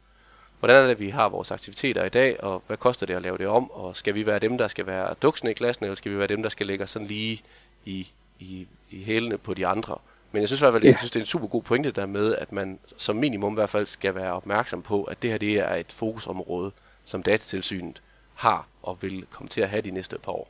hvordan 0.67 0.85
er 0.85 0.89
det, 0.89 1.01
vi 1.01 1.09
har 1.09 1.29
vores 1.29 1.51
aktiviteter 1.51 2.05
i 2.05 2.09
dag, 2.09 2.43
og 2.43 2.63
hvad 2.67 2.77
koster 2.77 3.07
det 3.07 3.15
at 3.15 3.23
lave 3.23 3.39
det 3.39 3.47
om, 3.47 3.71
og 3.71 3.97
skal 3.97 4.15
vi 4.15 4.27
være 4.27 4.39
dem, 4.39 4.59
der 4.59 4.69
skal 4.69 4.87
være 4.87 5.15
duksene 5.23 5.51
i 5.51 5.55
klassen, 5.55 5.85
eller 5.85 5.95
skal 5.95 6.13
vi 6.13 6.19
være 6.19 6.27
dem, 6.27 6.43
der 6.43 6.49
skal 6.49 6.67
lægge 6.67 6.87
sådan 6.87 7.09
lige 7.09 7.41
i, 7.85 8.09
i, 8.41 8.67
i 8.91 9.03
hælene 9.03 9.39
på 9.39 9.55
de 9.55 9.67
andre? 9.67 9.99
Men 10.33 10.41
jeg 10.41 10.49
synes 10.49 10.61
i 10.61 10.65
hvert 10.65 10.73
fald, 10.73 10.83
ja. 10.83 10.89
jeg 10.89 10.99
synes, 10.99 11.11
det 11.11 11.21
er 11.21 11.23
en 11.23 11.27
super 11.27 11.47
god 11.47 11.63
pointe 11.63 11.91
der 11.91 12.07
med, 12.07 12.35
at 12.35 12.53
man 12.53 12.79
som 12.97 13.17
minimum 13.17 13.53
i 13.53 13.55
hvert 13.55 13.71
fald 13.71 13.87
skal 13.87 14.15
være 14.15 14.33
opmærksom 14.33 14.83
på, 14.83 15.03
at 15.03 15.23
det 15.23 15.31
her 15.31 15.39
det 15.39 15.59
er 15.59 15.75
et 15.75 15.93
fokusområde, 15.93 16.71
som 17.05 17.23
datatilsynet 17.23 18.03
har 18.35 18.67
og 18.83 18.99
vil 19.01 19.25
komme 19.31 19.49
til 19.49 19.61
at 19.61 19.69
have 19.69 19.83
de 19.83 19.91
næste 19.91 20.17
par 20.19 20.33
år. 20.33 20.49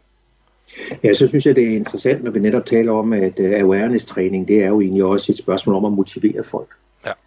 Ja, 1.04 1.12
så 1.12 1.26
synes 1.26 1.46
jeg, 1.46 1.56
det 1.56 1.64
er 1.64 1.76
interessant, 1.76 2.24
når 2.24 2.30
vi 2.30 2.38
netop 2.38 2.66
taler 2.66 2.92
om, 2.92 3.12
at 3.12 3.38
uh, 3.38 3.50
awareness-træning, 3.50 4.48
det 4.48 4.62
er 4.62 4.66
jo 4.66 4.80
egentlig 4.80 5.04
også 5.04 5.32
et 5.32 5.38
spørgsmål 5.38 5.76
om 5.76 5.84
at 5.84 5.92
motivere 5.92 6.44
folk. 6.44 6.68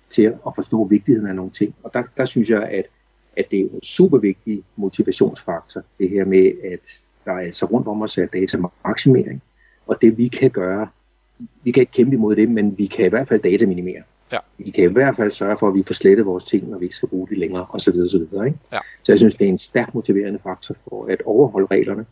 Til 0.10 0.24
at 0.24 0.56
forstå 0.56 0.84
vigtigheden 0.84 1.28
af 1.28 1.36
nogle 1.36 1.52
ting. 1.52 1.76
Og 1.84 1.94
der, 1.94 2.04
der 2.18 2.26
synes 2.26 2.50
jeg, 2.50 2.64
at, 2.64 2.86
at 3.38 3.46
det 3.52 3.60
er 3.60 3.64
en 3.64 3.84
super 3.84 4.18
vigtig 4.18 4.64
motivationsfaktor, 4.76 5.82
det 6.00 6.10
her 6.10 6.26
med, 6.26 6.52
at 6.74 7.04
der 7.26 7.32
er 7.32 7.40
altså 7.40 7.66
rundt 7.66 7.88
om 7.88 8.02
os 8.02 8.18
er 8.18 8.26
datamaksimering. 8.26 9.42
Og 9.88 9.98
det 10.02 10.18
vi 10.18 10.28
kan 10.28 10.52
gøre, 10.52 10.88
vi 11.64 11.72
kan 11.72 11.82
ikke 11.82 11.92
kæmpe 11.92 12.16
imod 12.16 12.36
det, 12.36 12.50
men 12.50 12.78
vi 12.78 12.86
kan 12.86 13.06
i 13.06 13.10
hvert 13.10 13.28
fald 13.28 13.42
dataminimere. 13.42 14.04
Ja. 14.32 14.38
Vi 14.58 14.72
kan 14.72 14.84
i 14.84 14.94
hvert 14.94 15.16
fald 15.16 15.32
sørge 15.32 15.58
for, 15.58 15.68
at 15.68 15.74
vi 15.74 15.84
får 15.88 15.94
slettet 15.94 16.26
vores 16.26 16.44
ting, 16.44 16.70
når 16.70 16.78
vi 16.78 16.86
ikke 16.86 16.96
skal 16.96 17.10
bruge 17.10 17.28
det 17.28 17.38
længere, 17.38 17.66
osv. 17.70 17.94
osv. 18.04 18.22
Ikke? 18.22 18.60
Ja. 18.72 18.80
Så 19.04 19.12
jeg 19.12 19.20
synes, 19.20 19.36
det 19.36 19.46
er 19.46 19.50
en 19.50 19.58
stærkt 19.58 19.96
motiverende 19.96 20.40
faktor 20.40 20.76
for 20.84 21.06
at 21.06 21.22
overholde 21.26 21.68
reglerne. 21.72 22.06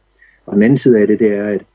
Og 0.46 0.56
den 0.56 0.64
anden 0.64 0.78
side 0.78 1.00
af 1.00 1.08
det, 1.08 1.20
det 1.20 1.34
er, 1.34 1.48
at 1.48 1.66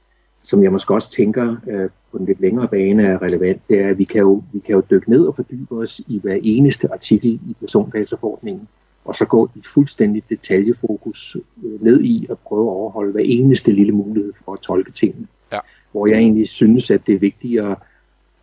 som 0.42 0.62
jeg 0.62 0.72
måske 0.72 0.94
også 0.94 1.10
tænker 1.10 1.56
øh, 1.68 1.90
på 2.12 2.18
en 2.18 2.26
lidt 2.26 2.40
længere 2.40 2.68
bane 2.68 3.06
er 3.06 3.22
relevant, 3.22 3.62
det 3.68 3.80
er, 3.80 3.88
at 3.88 3.98
vi 3.98 4.04
kan, 4.04 4.20
jo, 4.20 4.42
vi 4.52 4.58
kan 4.58 4.74
jo 4.74 4.82
dykke 4.90 5.10
ned 5.10 5.26
og 5.26 5.34
fordybe 5.34 5.74
os 5.74 6.00
i 6.06 6.20
hver 6.22 6.38
eneste 6.42 6.92
artikel 6.92 7.30
i 7.30 7.56
persondataforordningen, 7.60 8.68
og 9.04 9.14
så 9.14 9.24
gå 9.24 9.50
i 9.56 9.60
fuldstændig 9.74 10.22
detaljefokus 10.30 11.36
øh, 11.64 11.84
ned 11.84 12.02
i 12.02 12.26
at 12.30 12.38
prøve 12.38 12.66
at 12.70 12.74
overholde 12.74 13.12
hver 13.12 13.22
eneste 13.24 13.72
lille 13.72 13.92
mulighed 13.92 14.32
for 14.44 14.52
at 14.52 14.60
tolke 14.60 14.92
tingene. 14.92 15.26
Ja. 15.52 15.58
Hvor 15.92 16.06
jeg 16.06 16.18
egentlig 16.18 16.48
synes, 16.48 16.90
at 16.90 17.06
det 17.06 17.14
er 17.14 17.18
vigtigt 17.18 17.60
at, 17.60 17.76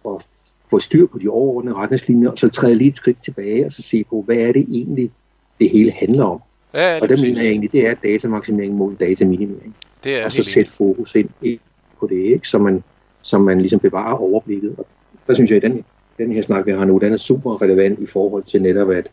at 0.06 0.26
få 0.70 0.80
styr 0.80 1.08
på 1.08 1.18
de 1.18 1.28
overordnede 1.28 1.76
retningslinjer, 1.76 2.30
og 2.30 2.38
så 2.38 2.50
træde 2.50 2.76
lige 2.76 2.90
et 2.90 2.98
skridt 2.98 3.24
tilbage 3.24 3.66
og 3.66 3.72
så 3.72 3.82
se 3.82 4.04
på, 4.04 4.22
hvad 4.22 4.36
er 4.36 4.52
det 4.52 4.66
egentlig, 4.70 5.12
det 5.60 5.70
hele 5.70 5.92
handler 5.92 6.24
om. 6.24 6.42
Ja, 6.74 6.96
det 6.96 7.02
og 7.02 7.10
det 7.10 7.22
mener 7.22 7.42
jeg 7.42 7.50
egentlig, 7.50 7.72
det 7.72 7.88
er 7.88 7.94
datamaksimering 7.94 8.74
mod 8.74 8.96
dataminimering. 8.96 9.76
Det 10.04 10.20
er 10.20 10.26
og 10.26 10.32
så 10.32 10.44
sætte 10.44 10.72
fokus 10.72 11.16
ind 11.16 11.30
på 12.00 12.08
det, 12.08 12.16
ikke? 12.16 12.48
Så, 12.48 12.58
man, 12.58 12.84
så 13.22 13.38
man 13.38 13.60
ligesom 13.60 13.80
bevarer 13.80 14.16
overblikket. 14.16 14.76
Og 14.78 14.88
der 15.28 15.34
synes 15.34 15.52
jeg, 15.52 15.58
at 15.58 15.72
den, 15.72 15.86
den 16.18 16.32
her 16.32 16.42
snak, 16.42 16.66
vi 16.66 16.72
har 16.72 16.86
nu, 16.86 16.98
den 16.98 17.14
er 17.14 17.18
super 17.18 17.62
relevant 17.62 18.00
i 18.00 18.06
forhold 18.06 18.44
til 18.44 18.62
netop 18.62 18.92
at, 18.92 19.08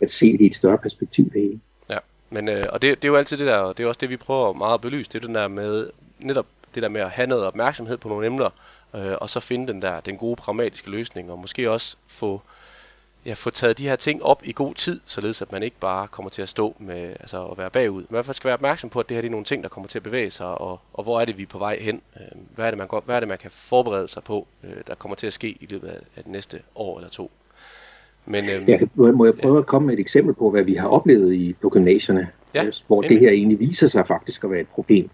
at 0.00 0.10
se 0.10 0.32
det 0.32 0.40
i 0.40 0.46
et 0.46 0.54
større 0.54 0.78
perspektiv 0.78 1.24
det 1.24 1.42
hele. 1.42 1.60
Ja, 1.90 1.98
men, 2.30 2.48
øh, 2.48 2.64
og 2.72 2.82
det, 2.82 3.02
det 3.02 3.08
er 3.08 3.12
jo 3.12 3.16
altid 3.16 3.36
det 3.36 3.46
der, 3.46 3.56
og 3.56 3.78
det 3.78 3.84
er 3.84 3.88
også 3.88 3.98
det, 4.00 4.10
vi 4.10 4.16
prøver 4.16 4.52
meget 4.52 4.74
at 4.74 4.80
belyse, 4.80 5.10
det 5.12 5.22
er 5.22 5.26
den 5.26 5.34
der 5.34 5.48
med, 5.48 5.90
netop 6.20 6.46
det 6.74 6.82
der 6.82 6.88
med 6.88 7.00
at 7.00 7.10
have 7.10 7.26
noget 7.26 7.44
opmærksomhed 7.44 7.96
på 7.96 8.08
nogle 8.08 8.26
emner, 8.26 8.50
øh, 8.96 9.12
og 9.20 9.30
så 9.30 9.40
finde 9.40 9.72
den 9.72 9.82
der, 9.82 10.00
den 10.00 10.16
gode 10.16 10.36
pragmatiske 10.36 10.90
løsning, 10.90 11.30
og 11.30 11.38
måske 11.38 11.70
også 11.70 11.96
få, 12.06 12.42
ja, 13.26 13.32
få 13.32 13.50
taget 13.50 13.78
de 13.78 13.88
her 13.88 13.96
ting 13.96 14.22
op 14.22 14.42
i 14.44 14.52
god 14.52 14.74
tid, 14.74 15.00
således 15.06 15.42
at 15.42 15.52
man 15.52 15.62
ikke 15.62 15.76
bare 15.80 16.08
kommer 16.08 16.30
til 16.30 16.42
at 16.42 16.48
stå 16.48 16.76
med, 16.78 17.08
altså 17.20 17.46
at 17.46 17.58
være 17.58 17.70
bagud. 17.70 18.04
Fald 18.10 18.34
skal 18.34 18.48
være 18.48 18.54
opmærksom 18.54 18.90
på, 18.90 19.00
at 19.00 19.08
det 19.08 19.14
her 19.14 19.20
det 19.20 19.28
er 19.28 19.30
nogle 19.30 19.44
ting, 19.44 19.62
der 19.62 19.68
kommer 19.68 19.88
til 19.88 19.98
at 19.98 20.02
bevæge 20.02 20.30
sig, 20.30 20.46
og, 20.46 20.80
og 20.92 21.02
hvor 21.02 21.20
er 21.20 21.24
det, 21.24 21.38
vi 21.38 21.42
er 21.42 21.46
på 21.46 21.58
vej 21.58 21.78
hen? 21.80 22.00
Øh, 22.16 22.40
hvad, 22.54 22.66
er 22.66 22.70
det, 22.70 22.78
man, 22.78 22.86
går, 22.86 23.02
hvad 23.06 23.16
er 23.16 23.20
det, 23.20 23.28
man 23.28 23.38
kan 23.38 23.50
forberede 23.50 24.08
sig 24.08 24.22
på, 24.24 24.46
øh, 24.64 24.70
der 24.86 24.94
kommer 24.94 25.16
til 25.16 25.26
at 25.26 25.32
ske 25.32 25.48
i 25.48 25.66
løbet 25.70 25.88
af, 25.88 25.98
det 26.16 26.26
næste 26.26 26.60
år 26.74 26.98
eller 26.98 27.10
to? 27.10 27.30
Men, 28.26 28.44
øhm, 28.50 28.64
ja, 28.68 28.78
må 28.94 29.24
jeg 29.24 29.34
prøve 29.34 29.54
ja. 29.54 29.60
at 29.60 29.66
komme 29.66 29.86
med 29.86 29.94
et 29.94 30.00
eksempel 30.00 30.34
på, 30.34 30.50
hvad 30.50 30.62
vi 30.62 30.74
har 30.74 30.88
oplevet 30.88 31.34
i, 31.34 31.56
på 31.62 31.68
gymnasierne, 31.68 32.28
ja, 32.54 32.66
hvor 32.86 33.02
endelig. 33.02 33.20
det 33.20 33.26
her 33.26 33.32
egentlig 33.32 33.58
viser 33.58 33.86
sig 33.86 34.06
faktisk 34.06 34.44
at 34.44 34.50
være 34.50 34.60
et 34.60 34.68
problem. 34.68 35.10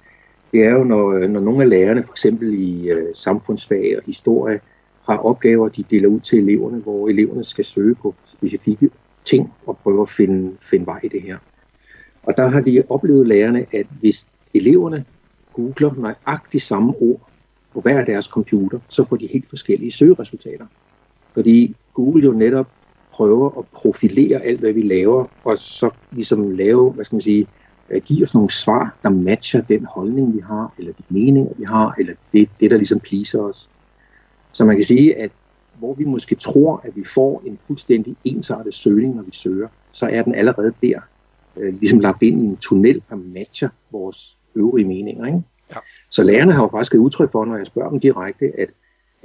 Det 0.52 0.64
er 0.64 0.70
jo, 0.70 0.84
når, 0.84 1.26
når 1.26 1.40
nogle 1.40 1.62
af 1.62 1.68
lærerne, 1.68 2.02
for 2.02 2.12
eksempel 2.12 2.54
i 2.54 2.88
øh, 2.88 3.14
samfundsfag 3.14 3.96
og 3.96 4.02
historie, 4.06 4.60
har 5.06 5.16
opgaver, 5.16 5.68
de 5.68 5.84
deler 5.90 6.08
ud 6.08 6.20
til 6.20 6.38
eleverne, 6.38 6.78
hvor 6.78 7.08
eleverne 7.08 7.44
skal 7.44 7.64
søge 7.64 7.94
på 7.94 8.14
specifikke 8.24 8.90
ting 9.24 9.52
og 9.66 9.78
prøve 9.78 10.02
at 10.02 10.08
finde, 10.08 10.56
finde 10.60 10.86
vej 10.86 11.00
i 11.02 11.08
det 11.08 11.22
her. 11.22 11.38
Og 12.22 12.36
der 12.36 12.48
har 12.48 12.60
de 12.60 12.82
oplevet 12.88 13.26
lærerne, 13.26 13.66
at 13.72 13.86
hvis 14.00 14.26
eleverne 14.54 15.04
googler 15.52 15.94
nøjagtigt 15.94 16.62
samme 16.62 16.94
ord 17.00 17.28
på 17.74 17.80
hver 17.80 18.04
deres 18.04 18.24
computer, 18.24 18.78
så 18.88 19.04
får 19.04 19.16
de 19.16 19.26
helt 19.26 19.48
forskellige 19.48 19.92
søgeresultater. 19.92 20.66
Fordi 21.34 21.76
Google 21.94 22.24
jo 22.24 22.32
netop 22.32 22.68
prøver 23.12 23.58
at 23.58 23.64
profilere 23.72 24.42
alt, 24.42 24.60
hvad 24.60 24.72
vi 24.72 24.82
laver, 24.82 25.24
og 25.44 25.58
så 25.58 25.90
ligesom 26.12 26.50
lave, 26.50 26.90
hvad 26.90 27.04
skal 27.04 27.16
man 27.16 27.20
sige, 27.20 27.46
give 28.04 28.22
os 28.22 28.34
nogle 28.34 28.50
svar, 28.50 28.96
der 29.02 29.08
matcher 29.08 29.60
den 29.60 29.84
holdning, 29.84 30.34
vi 30.34 30.40
har, 30.40 30.74
eller 30.78 30.92
de 30.92 31.02
meninger, 31.08 31.52
vi 31.58 31.64
har, 31.64 31.94
eller 31.98 32.14
det, 32.32 32.48
det 32.60 32.70
der 32.70 32.76
ligesom 32.76 33.00
pleaser 33.00 33.40
os. 33.40 33.70
Så 34.56 34.64
man 34.64 34.76
kan 34.76 34.84
sige, 34.84 35.16
at 35.16 35.30
hvor 35.78 35.94
vi 35.94 36.04
måske 36.04 36.34
tror, 36.34 36.80
at 36.84 36.96
vi 36.96 37.04
får 37.04 37.42
en 37.46 37.58
fuldstændig 37.66 38.16
ensartet 38.24 38.74
søgning, 38.74 39.16
når 39.16 39.22
vi 39.22 39.32
søger, 39.32 39.68
så 39.92 40.06
er 40.06 40.22
den 40.22 40.34
allerede 40.34 40.72
der, 40.82 41.00
øh, 41.56 41.74
ligesom 41.78 42.00
lagt 42.00 42.22
ind 42.22 42.42
i 42.42 42.44
en 42.44 42.56
tunnel, 42.56 43.02
der 43.10 43.16
matcher 43.16 43.68
vores 43.90 44.38
øvrige 44.54 44.88
meninger. 44.88 45.26
Ikke? 45.26 45.42
Ja. 45.70 45.76
Så 46.10 46.22
lærerne 46.22 46.52
har 46.52 46.62
jo 46.62 46.68
faktisk 46.68 46.94
et 46.94 46.98
udtryk 46.98 47.32
for, 47.32 47.44
når 47.44 47.56
jeg 47.56 47.66
spørger 47.66 47.90
dem 47.90 48.00
direkte, 48.00 48.52
at, 48.58 48.68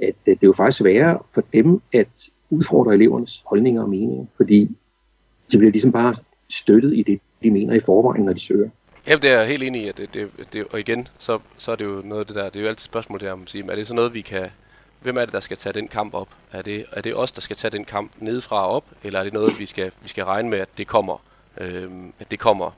at, 0.02 0.14
det 0.26 0.32
er 0.32 0.36
jo 0.42 0.52
faktisk 0.52 0.78
sværere 0.78 1.18
for 1.34 1.44
dem 1.52 1.80
at 1.92 2.30
udfordre 2.50 2.94
elevernes 2.94 3.42
holdninger 3.46 3.82
og 3.82 3.88
meninger, 3.88 4.26
fordi 4.36 4.76
de 5.52 5.58
bliver 5.58 5.72
ligesom 5.72 5.92
bare 5.92 6.14
støttet 6.50 6.96
i 6.96 7.02
det, 7.02 7.20
de 7.42 7.50
mener 7.50 7.74
i 7.74 7.80
forvejen, 7.80 8.24
når 8.24 8.32
de 8.32 8.40
søger. 8.40 8.68
Ja, 9.08 9.16
det 9.16 9.30
er 9.30 9.38
jeg 9.38 9.48
helt 9.48 9.62
enig 9.62 9.82
i, 9.82 9.88
at 9.88 9.96
det, 9.96 10.14
det, 10.14 10.28
det, 10.52 10.66
og 10.70 10.80
igen, 10.80 11.08
så, 11.18 11.38
så 11.58 11.72
er 11.72 11.76
det 11.76 11.84
jo 11.84 12.02
noget 12.04 12.20
af 12.20 12.26
det 12.26 12.36
der, 12.36 12.44
det 12.44 12.56
er 12.56 12.60
jo 12.60 12.68
altid 12.68 12.84
et 12.84 12.90
spørgsmål 12.90 13.20
der 13.20 13.32
om 13.32 13.46
sige, 13.46 13.64
er 13.70 13.74
det 13.74 13.86
så 13.86 13.94
noget, 13.94 14.14
vi 14.14 14.20
kan, 14.20 14.50
hvem 15.02 15.16
er 15.16 15.24
det, 15.24 15.32
der 15.32 15.40
skal 15.40 15.56
tage 15.56 15.72
den 15.72 15.88
kamp 15.88 16.14
op? 16.14 16.28
Er 16.52 16.62
det, 16.62 16.86
er 16.92 17.00
det 17.00 17.16
os, 17.16 17.32
der 17.32 17.40
skal 17.40 17.56
tage 17.56 17.70
den 17.70 17.84
kamp 17.84 18.12
nedefra 18.18 18.66
og 18.66 18.72
op, 18.72 18.84
eller 19.02 19.18
er 19.18 19.24
det 19.24 19.32
noget, 19.32 19.58
vi 19.58 19.66
skal, 19.66 19.92
vi 20.02 20.08
skal 20.08 20.24
regne 20.24 20.50
med, 20.50 20.58
at 20.58 20.68
det 20.78 20.86
kommer, 20.86 21.22
øh, 21.58 21.90
at 22.20 22.30
det 22.30 22.38
kommer 22.38 22.70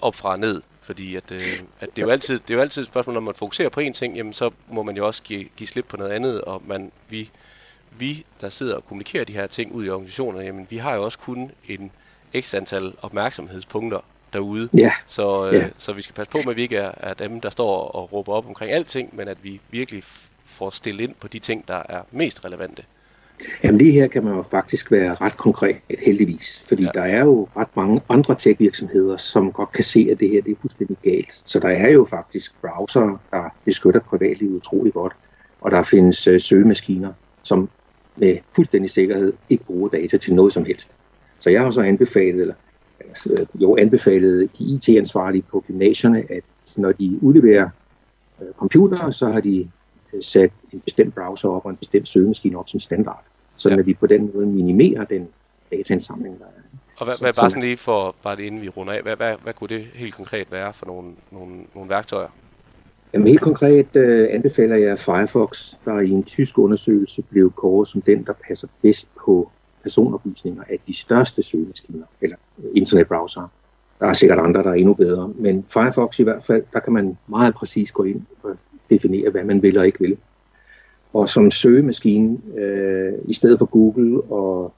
op 0.00 0.14
fra 0.14 0.30
og 0.30 0.38
ned? 0.38 0.62
Fordi 0.80 1.16
at, 1.16 1.30
øh, 1.30 1.40
at 1.80 1.88
det, 1.96 2.02
er 2.02 2.06
jo 2.06 2.10
altid, 2.10 2.38
det 2.38 2.50
er 2.50 2.54
jo 2.54 2.60
altid 2.60 2.82
et 2.82 2.88
spørgsmål, 2.88 3.14
når 3.14 3.20
man 3.20 3.34
fokuserer 3.34 3.68
på 3.68 3.80
en 3.80 3.92
ting, 3.92 4.16
jamen 4.16 4.32
så 4.32 4.50
må 4.68 4.82
man 4.82 4.96
jo 4.96 5.06
også 5.06 5.22
give, 5.22 5.44
give 5.56 5.66
slip 5.66 5.84
på 5.88 5.96
noget 5.96 6.10
andet, 6.10 6.40
og 6.40 6.62
man, 6.66 6.92
vi, 7.08 7.30
vi, 7.98 8.26
der 8.40 8.48
sidder 8.48 8.74
og 8.76 8.84
kommunikerer 8.84 9.24
de 9.24 9.32
her 9.32 9.46
ting 9.46 9.72
ud 9.72 9.84
i 9.84 9.88
organisationerne, 9.88 10.44
jamen 10.44 10.66
vi 10.70 10.76
har 10.76 10.94
jo 10.94 11.04
også 11.04 11.18
kun 11.18 11.50
en 11.68 11.90
x 12.40 12.54
antal 12.54 12.94
opmærksomhedspunkter 13.02 14.00
derude. 14.32 14.68
Ja. 14.78 14.92
Så, 15.06 15.48
øh, 15.48 15.54
ja. 15.54 15.68
så 15.78 15.92
vi 15.92 16.02
skal 16.02 16.14
passe 16.14 16.30
på 16.30 16.38
med, 16.38 16.50
at 16.50 16.56
vi 16.56 16.62
ikke 16.62 16.76
er, 16.76 16.92
er 16.96 17.14
dem, 17.14 17.40
der 17.40 17.50
står 17.50 17.88
og 17.88 18.12
råber 18.12 18.32
op 18.32 18.46
omkring 18.46 18.72
alting, 18.72 19.16
men 19.16 19.28
at 19.28 19.38
vi 19.42 19.60
virkelig 19.70 20.04
får 20.46 20.70
stillet 20.70 21.00
ind 21.00 21.14
på 21.20 21.28
de 21.28 21.38
ting, 21.38 21.68
der 21.68 21.82
er 21.88 22.02
mest 22.10 22.44
relevante. 22.44 22.82
Jamen 23.64 23.78
lige 23.78 23.92
her 23.92 24.06
kan 24.06 24.24
man 24.24 24.34
jo 24.34 24.42
faktisk 24.42 24.90
være 24.90 25.14
ret 25.14 25.36
konkret, 25.36 25.76
et 25.88 26.00
heldigvis. 26.00 26.64
Fordi 26.68 26.82
ja. 26.82 26.90
der 26.94 27.02
er 27.02 27.20
jo 27.24 27.48
ret 27.56 27.76
mange 27.76 28.00
andre 28.08 28.34
tech-virksomheder, 28.34 29.16
som 29.16 29.52
godt 29.52 29.72
kan 29.72 29.84
se, 29.84 30.08
at 30.10 30.20
det 30.20 30.28
her 30.28 30.42
det 30.42 30.52
er 30.52 30.56
fuldstændig 30.60 30.96
galt. 31.02 31.42
Så 31.44 31.60
der 31.60 31.68
er 31.68 31.88
jo 31.88 32.06
faktisk 32.10 32.52
browser, 32.60 33.20
der 33.30 33.54
beskytter 33.64 34.00
privatlivet 34.00 34.56
utrolig 34.56 34.92
godt. 34.92 35.12
Og 35.60 35.70
der 35.70 35.82
findes 35.82 36.26
øh, 36.26 36.40
søgemaskiner, 36.40 37.12
som 37.42 37.68
med 38.16 38.36
fuldstændig 38.54 38.90
sikkerhed 38.90 39.32
ikke 39.48 39.64
bruge 39.64 39.90
data 39.90 40.16
til 40.16 40.34
noget 40.34 40.52
som 40.52 40.64
helst. 40.64 40.96
Så 41.38 41.50
jeg 41.50 41.62
har 41.62 41.70
så 41.70 41.80
anbefalet, 41.80 42.40
eller 42.40 42.54
altså, 43.08 43.46
jo 43.54 43.76
anbefalet 43.76 44.58
de 44.58 44.64
IT-ansvarlige 44.64 45.42
på 45.42 45.64
gymnasierne, 45.66 46.24
at 46.30 46.44
når 46.76 46.92
de 46.92 47.18
udleverer 47.22 47.68
øh, 48.42 48.48
computere, 48.58 49.12
så 49.12 49.26
har 49.26 49.40
de 49.40 49.60
øh, 49.60 49.66
sat 50.20 50.50
en 50.72 50.80
bestemt 50.80 51.14
browser 51.14 51.48
op 51.48 51.64
og 51.64 51.70
en 51.70 51.76
bestemt 51.76 52.08
søgemaskine 52.08 52.58
op 52.58 52.68
som 52.68 52.80
standard. 52.80 53.24
Så 53.56 53.68
ja. 53.68 53.76
at 53.76 53.86
vi 53.86 53.94
på 53.94 54.06
den 54.06 54.30
måde 54.34 54.46
minimerer 54.46 55.04
den 55.04 55.28
dataindsamling, 55.70 56.38
der 56.38 56.44
er. 56.44 56.50
Og 56.96 57.04
hvad, 57.04 57.14
hvad 57.20 57.32
bare 57.32 57.50
sådan 57.50 57.62
lige 57.62 57.76
for, 57.76 58.14
bare 58.22 58.36
lige 58.36 58.46
inden 58.46 58.62
vi 58.62 58.68
runder 58.68 58.92
af, 58.92 59.02
hvad, 59.02 59.16
hvad, 59.16 59.34
hvad 59.42 59.52
kunne 59.52 59.68
det 59.68 59.84
helt 59.94 60.14
konkret 60.14 60.52
være 60.52 60.72
for 60.72 60.86
nogle, 60.86 61.10
nogle, 61.30 61.54
nogle 61.74 61.90
værktøjer? 61.90 62.28
Jamen 63.12 63.28
helt 63.28 63.40
konkret 63.40 63.96
øh, 63.96 64.28
anbefaler 64.30 64.76
jeg 64.76 64.98
Firefox, 64.98 65.74
der 65.84 66.00
i 66.00 66.10
en 66.10 66.24
tysk 66.24 66.58
undersøgelse 66.58 67.22
blev 67.22 67.52
kåret 67.52 67.88
som 67.88 68.02
den, 68.02 68.26
der 68.26 68.32
passer 68.32 68.68
bedst 68.82 69.08
på 69.24 69.50
personoplysninger 69.82 70.62
af 70.68 70.78
de 70.86 70.96
største 70.96 71.42
søgemaskiner, 71.42 72.06
eller 72.20 72.36
internetbrowser. 72.74 73.48
Der 74.00 74.06
er 74.06 74.12
sikkert 74.12 74.38
andre, 74.38 74.62
der 74.62 74.70
er 74.70 74.74
endnu 74.74 74.94
bedre, 74.94 75.28
men 75.28 75.66
Firefox 75.68 76.18
i 76.18 76.22
hvert 76.22 76.44
fald, 76.44 76.64
der 76.72 76.80
kan 76.80 76.92
man 76.92 77.18
meget 77.26 77.54
præcis 77.54 77.92
gå 77.92 78.04
ind 78.04 78.22
definere, 78.90 79.30
hvad 79.30 79.44
man 79.44 79.62
vil 79.62 79.78
og 79.78 79.86
ikke 79.86 80.00
vil. 80.00 80.16
Og 81.12 81.28
som 81.28 81.50
søgemaskine, 81.50 82.38
øh, 82.56 83.12
i 83.24 83.34
stedet 83.34 83.58
for 83.58 83.66
Google 83.66 84.20
og 84.20 84.72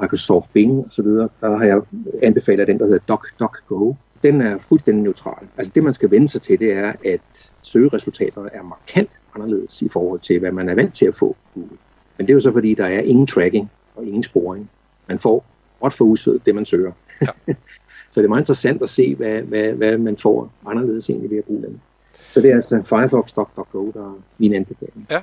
Microsoft 0.00 0.52
Bing 0.52 0.86
osv., 0.86 1.04
der 1.06 1.56
har 1.56 1.64
jeg 1.64 1.80
anbefalet 2.22 2.68
den, 2.68 2.78
der 2.78 2.84
hedder 2.84 3.04
DuckDuckGo. 3.08 3.94
Den 4.22 4.40
er 4.40 4.58
fuldstændig 4.58 5.02
neutral. 5.02 5.46
Altså 5.56 5.72
det, 5.74 5.84
man 5.84 5.94
skal 5.94 6.10
vende 6.10 6.28
sig 6.28 6.40
til, 6.40 6.58
det 6.58 6.72
er, 6.72 6.92
at 7.04 7.52
søgeresultaterne 7.62 8.48
er 8.52 8.62
markant 8.62 9.10
anderledes 9.34 9.82
i 9.82 9.88
forhold 9.88 10.20
til, 10.20 10.38
hvad 10.38 10.52
man 10.52 10.68
er 10.68 10.74
vant 10.74 10.94
til 10.94 11.06
at 11.06 11.14
få 11.14 11.36
Google. 11.54 11.76
Men 12.18 12.26
det 12.26 12.32
er 12.32 12.34
jo 12.34 12.40
så, 12.40 12.52
fordi 12.52 12.74
der 12.74 12.86
er 12.86 13.00
ingen 13.00 13.26
tracking 13.26 13.70
og 13.96 14.04
ingen 14.04 14.22
sporing. 14.22 14.70
Man 15.08 15.18
får 15.18 15.44
råt 15.82 15.92
for 15.92 16.04
usødet 16.04 16.46
det, 16.46 16.54
man 16.54 16.64
søger. 16.64 16.92
Ja. 17.22 17.26
så 18.10 18.20
det 18.20 18.24
er 18.24 18.28
meget 18.28 18.40
interessant 18.40 18.82
at 18.82 18.88
se, 18.88 19.14
hvad, 19.14 19.42
hvad, 19.42 19.72
hvad 19.72 19.98
man 19.98 20.16
får 20.16 20.52
anderledes 20.66 21.10
egentlig 21.10 21.30
ved 21.30 21.38
at 21.38 21.44
bruge 21.44 21.62
den. 21.62 21.80
Så 22.20 22.40
det 22.40 22.50
er 22.50 22.54
altså 22.54 22.82
Firefox 22.86 23.32
DuckDuckGo, 23.32 23.90
der 23.90 24.00
er 24.00 24.20
min 24.38 24.54
anbefaling. 24.54 25.06
Ja, 25.10 25.22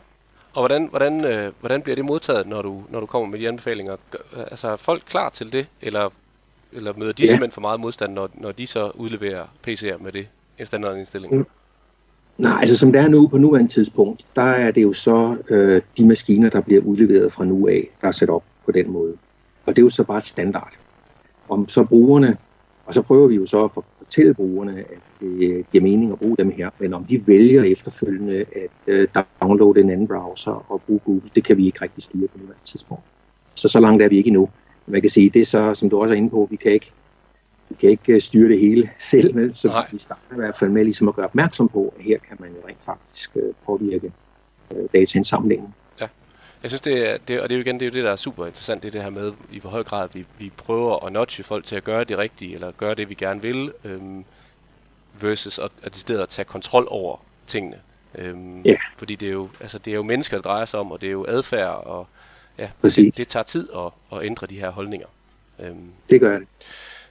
og 0.53 0.61
hvordan, 0.61 0.87
hvordan, 0.89 1.25
øh, 1.25 1.51
hvordan 1.59 1.81
bliver 1.81 1.95
det 1.95 2.05
modtaget, 2.05 2.47
når 2.47 2.61
du, 2.61 2.83
når 2.89 2.99
du 2.99 3.05
kommer 3.05 3.27
med 3.29 3.39
de 3.39 3.47
anbefalinger? 3.47 3.95
Altså 4.35 4.67
er 4.67 4.75
folk 4.75 5.03
klar 5.05 5.29
til 5.29 5.53
det, 5.53 5.67
eller, 5.81 6.09
eller 6.71 6.93
møder 6.97 7.11
de 7.11 7.23
ja. 7.23 7.27
simpelthen 7.27 7.51
for 7.51 7.61
meget 7.61 7.79
modstand, 7.79 8.13
når, 8.13 8.29
når 8.33 8.51
de 8.51 8.67
så 8.67 8.91
udleverer 8.95 9.43
PC'er 9.67 10.03
med 10.03 10.11
det 10.11 10.27
standardindstilling? 10.63 11.35
Mm. 11.37 11.45
Nej, 12.37 12.57
altså 12.59 12.77
som 12.77 12.91
det 12.91 13.01
er 13.01 13.07
nu 13.07 13.27
på 13.27 13.37
nuværende 13.37 13.71
tidspunkt, 13.71 14.25
der 14.35 14.41
er 14.41 14.71
det 14.71 14.83
jo 14.83 14.93
så 14.93 15.37
øh, 15.49 15.81
de 15.97 16.07
maskiner, 16.07 16.49
der 16.49 16.61
bliver 16.61 16.81
udleveret 16.81 17.33
fra 17.33 17.45
nu 17.45 17.67
af, 17.67 17.89
der 18.01 18.07
er 18.07 18.11
sat 18.11 18.29
op 18.29 18.43
på 18.65 18.71
den 18.71 18.91
måde. 18.91 19.13
Og 19.65 19.75
det 19.75 19.81
er 19.81 19.85
jo 19.85 19.89
så 19.89 20.03
bare 20.03 20.21
standard. 20.21 20.77
Om 21.49 21.69
så 21.69 21.83
brugerne, 21.83 22.37
og 22.85 22.93
så 22.93 23.01
prøver 23.01 23.27
vi 23.27 23.35
jo 23.35 23.45
så 23.45 23.63
at 23.63 23.71
fortælle 24.11 24.33
brugerne, 24.33 24.79
at 24.79 24.99
det 25.19 25.65
giver 25.71 25.81
mening 25.81 26.11
at 26.11 26.19
bruge 26.19 26.37
dem 26.37 26.51
her, 26.51 26.69
men 26.79 26.93
om 26.93 27.05
de 27.05 27.27
vælger 27.27 27.63
efterfølgende 27.63 28.45
at 28.55 28.69
øh, 28.87 29.07
downloade 29.41 29.81
en 29.81 29.89
anden 29.89 30.07
browser 30.07 30.71
og 30.71 30.81
bruge 30.81 30.99
Google, 30.99 31.29
det 31.35 31.43
kan 31.43 31.57
vi 31.57 31.65
ikke 31.65 31.81
rigtig 31.81 32.03
styre 32.03 32.27
på 32.27 32.37
nuværende 32.37 32.65
tidspunkt. 32.65 33.03
Så 33.55 33.67
så 33.67 33.79
langt 33.79 34.03
er 34.03 34.09
vi 34.09 34.17
ikke 34.17 34.27
endnu. 34.27 34.49
Man 34.87 35.01
kan 35.01 35.09
sige, 35.09 35.29
det 35.29 35.39
er 35.39 35.45
så, 35.45 35.73
som 35.73 35.89
du 35.89 36.01
også 36.01 36.13
er 36.13 36.17
inde 36.17 36.29
på, 36.29 36.47
vi 36.51 36.55
kan 36.55 36.71
ikke, 36.71 36.91
vi 37.69 37.75
kan 37.79 37.89
ikke 37.89 38.13
øh, 38.13 38.21
styre 38.21 38.49
det 38.49 38.59
hele 38.59 38.89
selv, 39.11 39.35
med, 39.35 39.53
så 39.53 39.67
Nej. 39.67 39.87
vi 39.91 39.99
starter 39.99 40.33
i 40.33 40.35
hvert 40.35 40.57
fald 40.57 40.69
med 40.69 40.83
ligesom 40.83 41.07
at 41.07 41.15
gøre 41.15 41.25
opmærksom 41.25 41.67
på, 41.69 41.93
at 41.97 42.03
her 42.03 42.17
kan 42.29 42.37
man 42.39 42.49
jo 42.49 42.67
rent 42.67 42.83
faktisk 42.85 43.37
øh, 43.37 43.53
påvirke 43.65 44.11
dataindsamlingen. 44.93 45.73
Jeg 46.63 46.71
synes, 46.71 46.81
det 46.81 47.09
er, 47.09 47.17
det, 47.17 47.41
og 47.41 47.49
det 47.49 47.55
er 47.55 47.59
jo 47.59 47.61
igen 47.61 47.79
det, 47.79 47.85
er 47.85 47.89
jo 47.89 47.93
det, 47.93 48.03
der 48.03 48.11
er 48.11 48.15
super 48.15 48.45
interessant, 48.45 48.83
det 48.83 48.87
er 48.87 48.91
det 48.91 49.03
her 49.03 49.09
med, 49.09 49.33
i 49.51 49.59
hvor 49.59 49.69
høj 49.69 49.83
grad 49.83 50.09
vi, 50.13 50.25
vi 50.37 50.51
prøver 50.57 51.05
at 51.05 51.13
notche 51.13 51.43
folk 51.43 51.65
til 51.65 51.75
at 51.75 51.83
gøre 51.83 52.03
det 52.03 52.17
rigtige, 52.17 52.53
eller 52.53 52.71
gøre 52.71 52.95
det, 52.95 53.09
vi 53.09 53.13
gerne 53.13 53.41
vil, 53.41 53.73
øhm, 53.83 54.25
versus 55.21 55.59
at, 55.59 55.71
at, 55.83 56.09
at, 56.09 56.19
at 56.19 56.29
tage 56.29 56.45
kontrol 56.45 56.87
over 56.89 57.17
tingene. 57.47 57.79
Øhm, 58.15 58.63
yeah. 58.65 58.77
Fordi 58.97 59.15
det 59.15 59.27
er, 59.27 59.31
jo, 59.31 59.49
altså, 59.59 59.77
det 59.77 59.91
er 59.91 59.95
jo 59.95 60.03
mennesker, 60.03 60.37
det 60.37 60.45
drejer 60.45 60.65
sig 60.65 60.79
om, 60.79 60.91
og 60.91 61.01
det 61.01 61.07
er 61.07 61.11
jo 61.11 61.25
adfærd, 61.27 61.83
og 61.85 62.07
ja, 62.57 62.69
det, 62.83 63.17
det 63.17 63.27
tager 63.27 63.43
tid 63.43 63.69
at, 63.75 64.17
at 64.17 64.25
ændre 64.25 64.47
de 64.47 64.59
her 64.59 64.69
holdninger. 64.69 65.07
Øhm, 65.59 65.91
det 66.09 66.21
gør 66.21 66.39
det. 66.39 66.47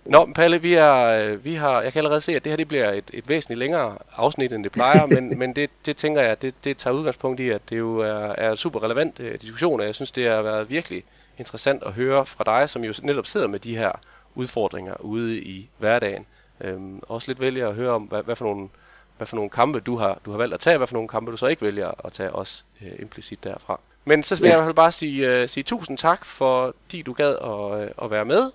Nå, 0.05 0.29
Palle, 0.35 0.63
vi, 0.63 0.75
er, 0.75 1.03
øh, 1.05 1.45
vi 1.45 1.55
har, 1.55 1.83
jeg 1.83 1.93
kan 1.93 2.01
allerede 2.01 2.21
se, 2.21 2.37
at 2.37 2.45
det 2.45 2.53
her 2.53 2.57
det 2.57 2.69
bliver 2.69 2.91
et, 2.91 3.11
et 3.13 3.29
væsentligt 3.29 3.59
længere 3.59 3.99
afsnit, 4.17 4.53
end 4.53 4.65
det 4.65 4.73
plejer, 4.73 5.07
men, 5.07 5.29
men 5.39 5.57
det, 5.57 5.71
det 5.87 5.97
tænker 5.97 6.23
jeg, 6.23 6.43
det, 6.43 6.55
det 6.65 6.77
tager 6.77 6.95
udgangspunkt 6.95 7.41
i, 7.41 7.49
at 7.49 7.63
det 7.71 7.79
jo 7.79 7.99
er, 7.99 8.35
er 8.39 8.55
super 8.55 8.83
relevant 8.85 9.21
uh, 9.21 9.27
diskussion, 9.41 9.81
og 9.81 9.87
jeg 9.87 9.95
synes, 9.95 10.13
det 10.13 10.29
har 10.29 10.43
været 10.43 10.71
virkelig 10.71 11.05
interessant 11.39 11.83
at 11.83 11.93
høre 11.93 12.27
fra 12.27 12.45
dig, 12.45 12.71
som 12.71 12.85
jo 12.85 12.95
netop 13.03 13.27
sidder 13.27 13.47
med 13.47 13.59
de 13.61 13.77
her 13.77 13.93
udfordringer 14.35 14.95
ude 15.01 15.41
i 15.41 15.69
hverdagen. 15.79 16.27
Øhm, 16.61 17.01
også 17.09 17.29
lidt 17.29 17.41
vælger 17.41 17.69
at 17.69 17.75
høre 17.75 17.91
om, 17.91 18.03
hvad, 18.03 18.23
hvad, 18.23 18.37
for 18.37 18.45
nogle, 18.45 18.69
hvad 19.17 19.27
for 19.27 19.37
nogle 19.37 19.51
kampe 19.51 19.81
du 19.81 19.97
har, 19.97 20.19
du 20.25 20.31
har 20.31 20.39
valgt 20.39 20.55
at 20.55 20.61
tage, 20.61 20.77
hvad 20.77 20.87
for 20.87 20.95
nogle 20.95 21.09
kampe 21.09 21.33
du 21.33 21.37
så 21.37 21.47
ikke 21.47 21.63
vælger 21.63 22.07
at 22.07 22.13
tage 22.13 22.33
også 22.33 22.63
uh, 22.81 23.01
implicit 23.01 23.45
derfra. 23.45 23.81
Men 24.05 24.23
så 24.23 24.35
vil 24.35 24.43
ja. 24.43 24.49
jeg 24.49 24.55
i 24.55 24.59
hvert 24.59 24.67
fald 24.67 24.77
bare 24.77 24.93
sige, 24.93 25.43
uh, 25.43 25.49
sige 25.49 25.65
tusind 25.65 25.99
tak, 25.99 26.25
fordi 26.25 27.03
du 27.03 27.13
gad 27.13 27.37
at, 27.43 27.91
uh, 27.99 28.05
at 28.05 28.11
være 28.11 28.25
med. 28.25 28.51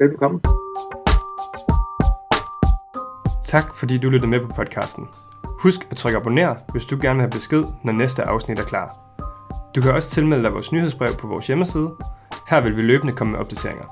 Velkommen. 0.00 0.40
Tak 3.46 3.74
fordi 3.74 3.98
du 3.98 4.10
lyttede 4.10 4.30
med 4.30 4.40
på 4.40 4.46
podcasten. 4.56 5.08
Husk 5.44 5.80
at 5.90 5.96
trykke 5.96 6.18
abonner, 6.18 6.54
hvis 6.72 6.84
du 6.84 6.98
gerne 7.02 7.14
vil 7.14 7.22
have 7.22 7.30
besked, 7.30 7.64
når 7.84 7.92
næste 7.92 8.22
afsnit 8.22 8.58
er 8.58 8.64
klar. 8.64 8.98
Du 9.74 9.80
kan 9.80 9.94
også 9.94 10.10
tilmelde 10.10 10.44
dig 10.44 10.52
vores 10.52 10.72
nyhedsbrev 10.72 11.12
på 11.12 11.26
vores 11.26 11.46
hjemmeside. 11.46 11.90
Her 12.48 12.60
vil 12.60 12.76
vi 12.76 12.82
løbende 12.82 13.12
komme 13.12 13.30
med 13.30 13.40
opdateringer. 13.40 13.84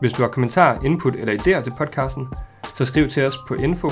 Hvis 0.00 0.12
du 0.12 0.22
har 0.22 0.28
kommentarer, 0.30 0.84
input 0.84 1.14
eller 1.14 1.34
idéer 1.34 1.62
til 1.62 1.72
podcasten, 1.78 2.28
så 2.74 2.84
skriv 2.84 3.08
til 3.08 3.26
os 3.26 3.38
på 3.48 3.54
info 3.54 3.88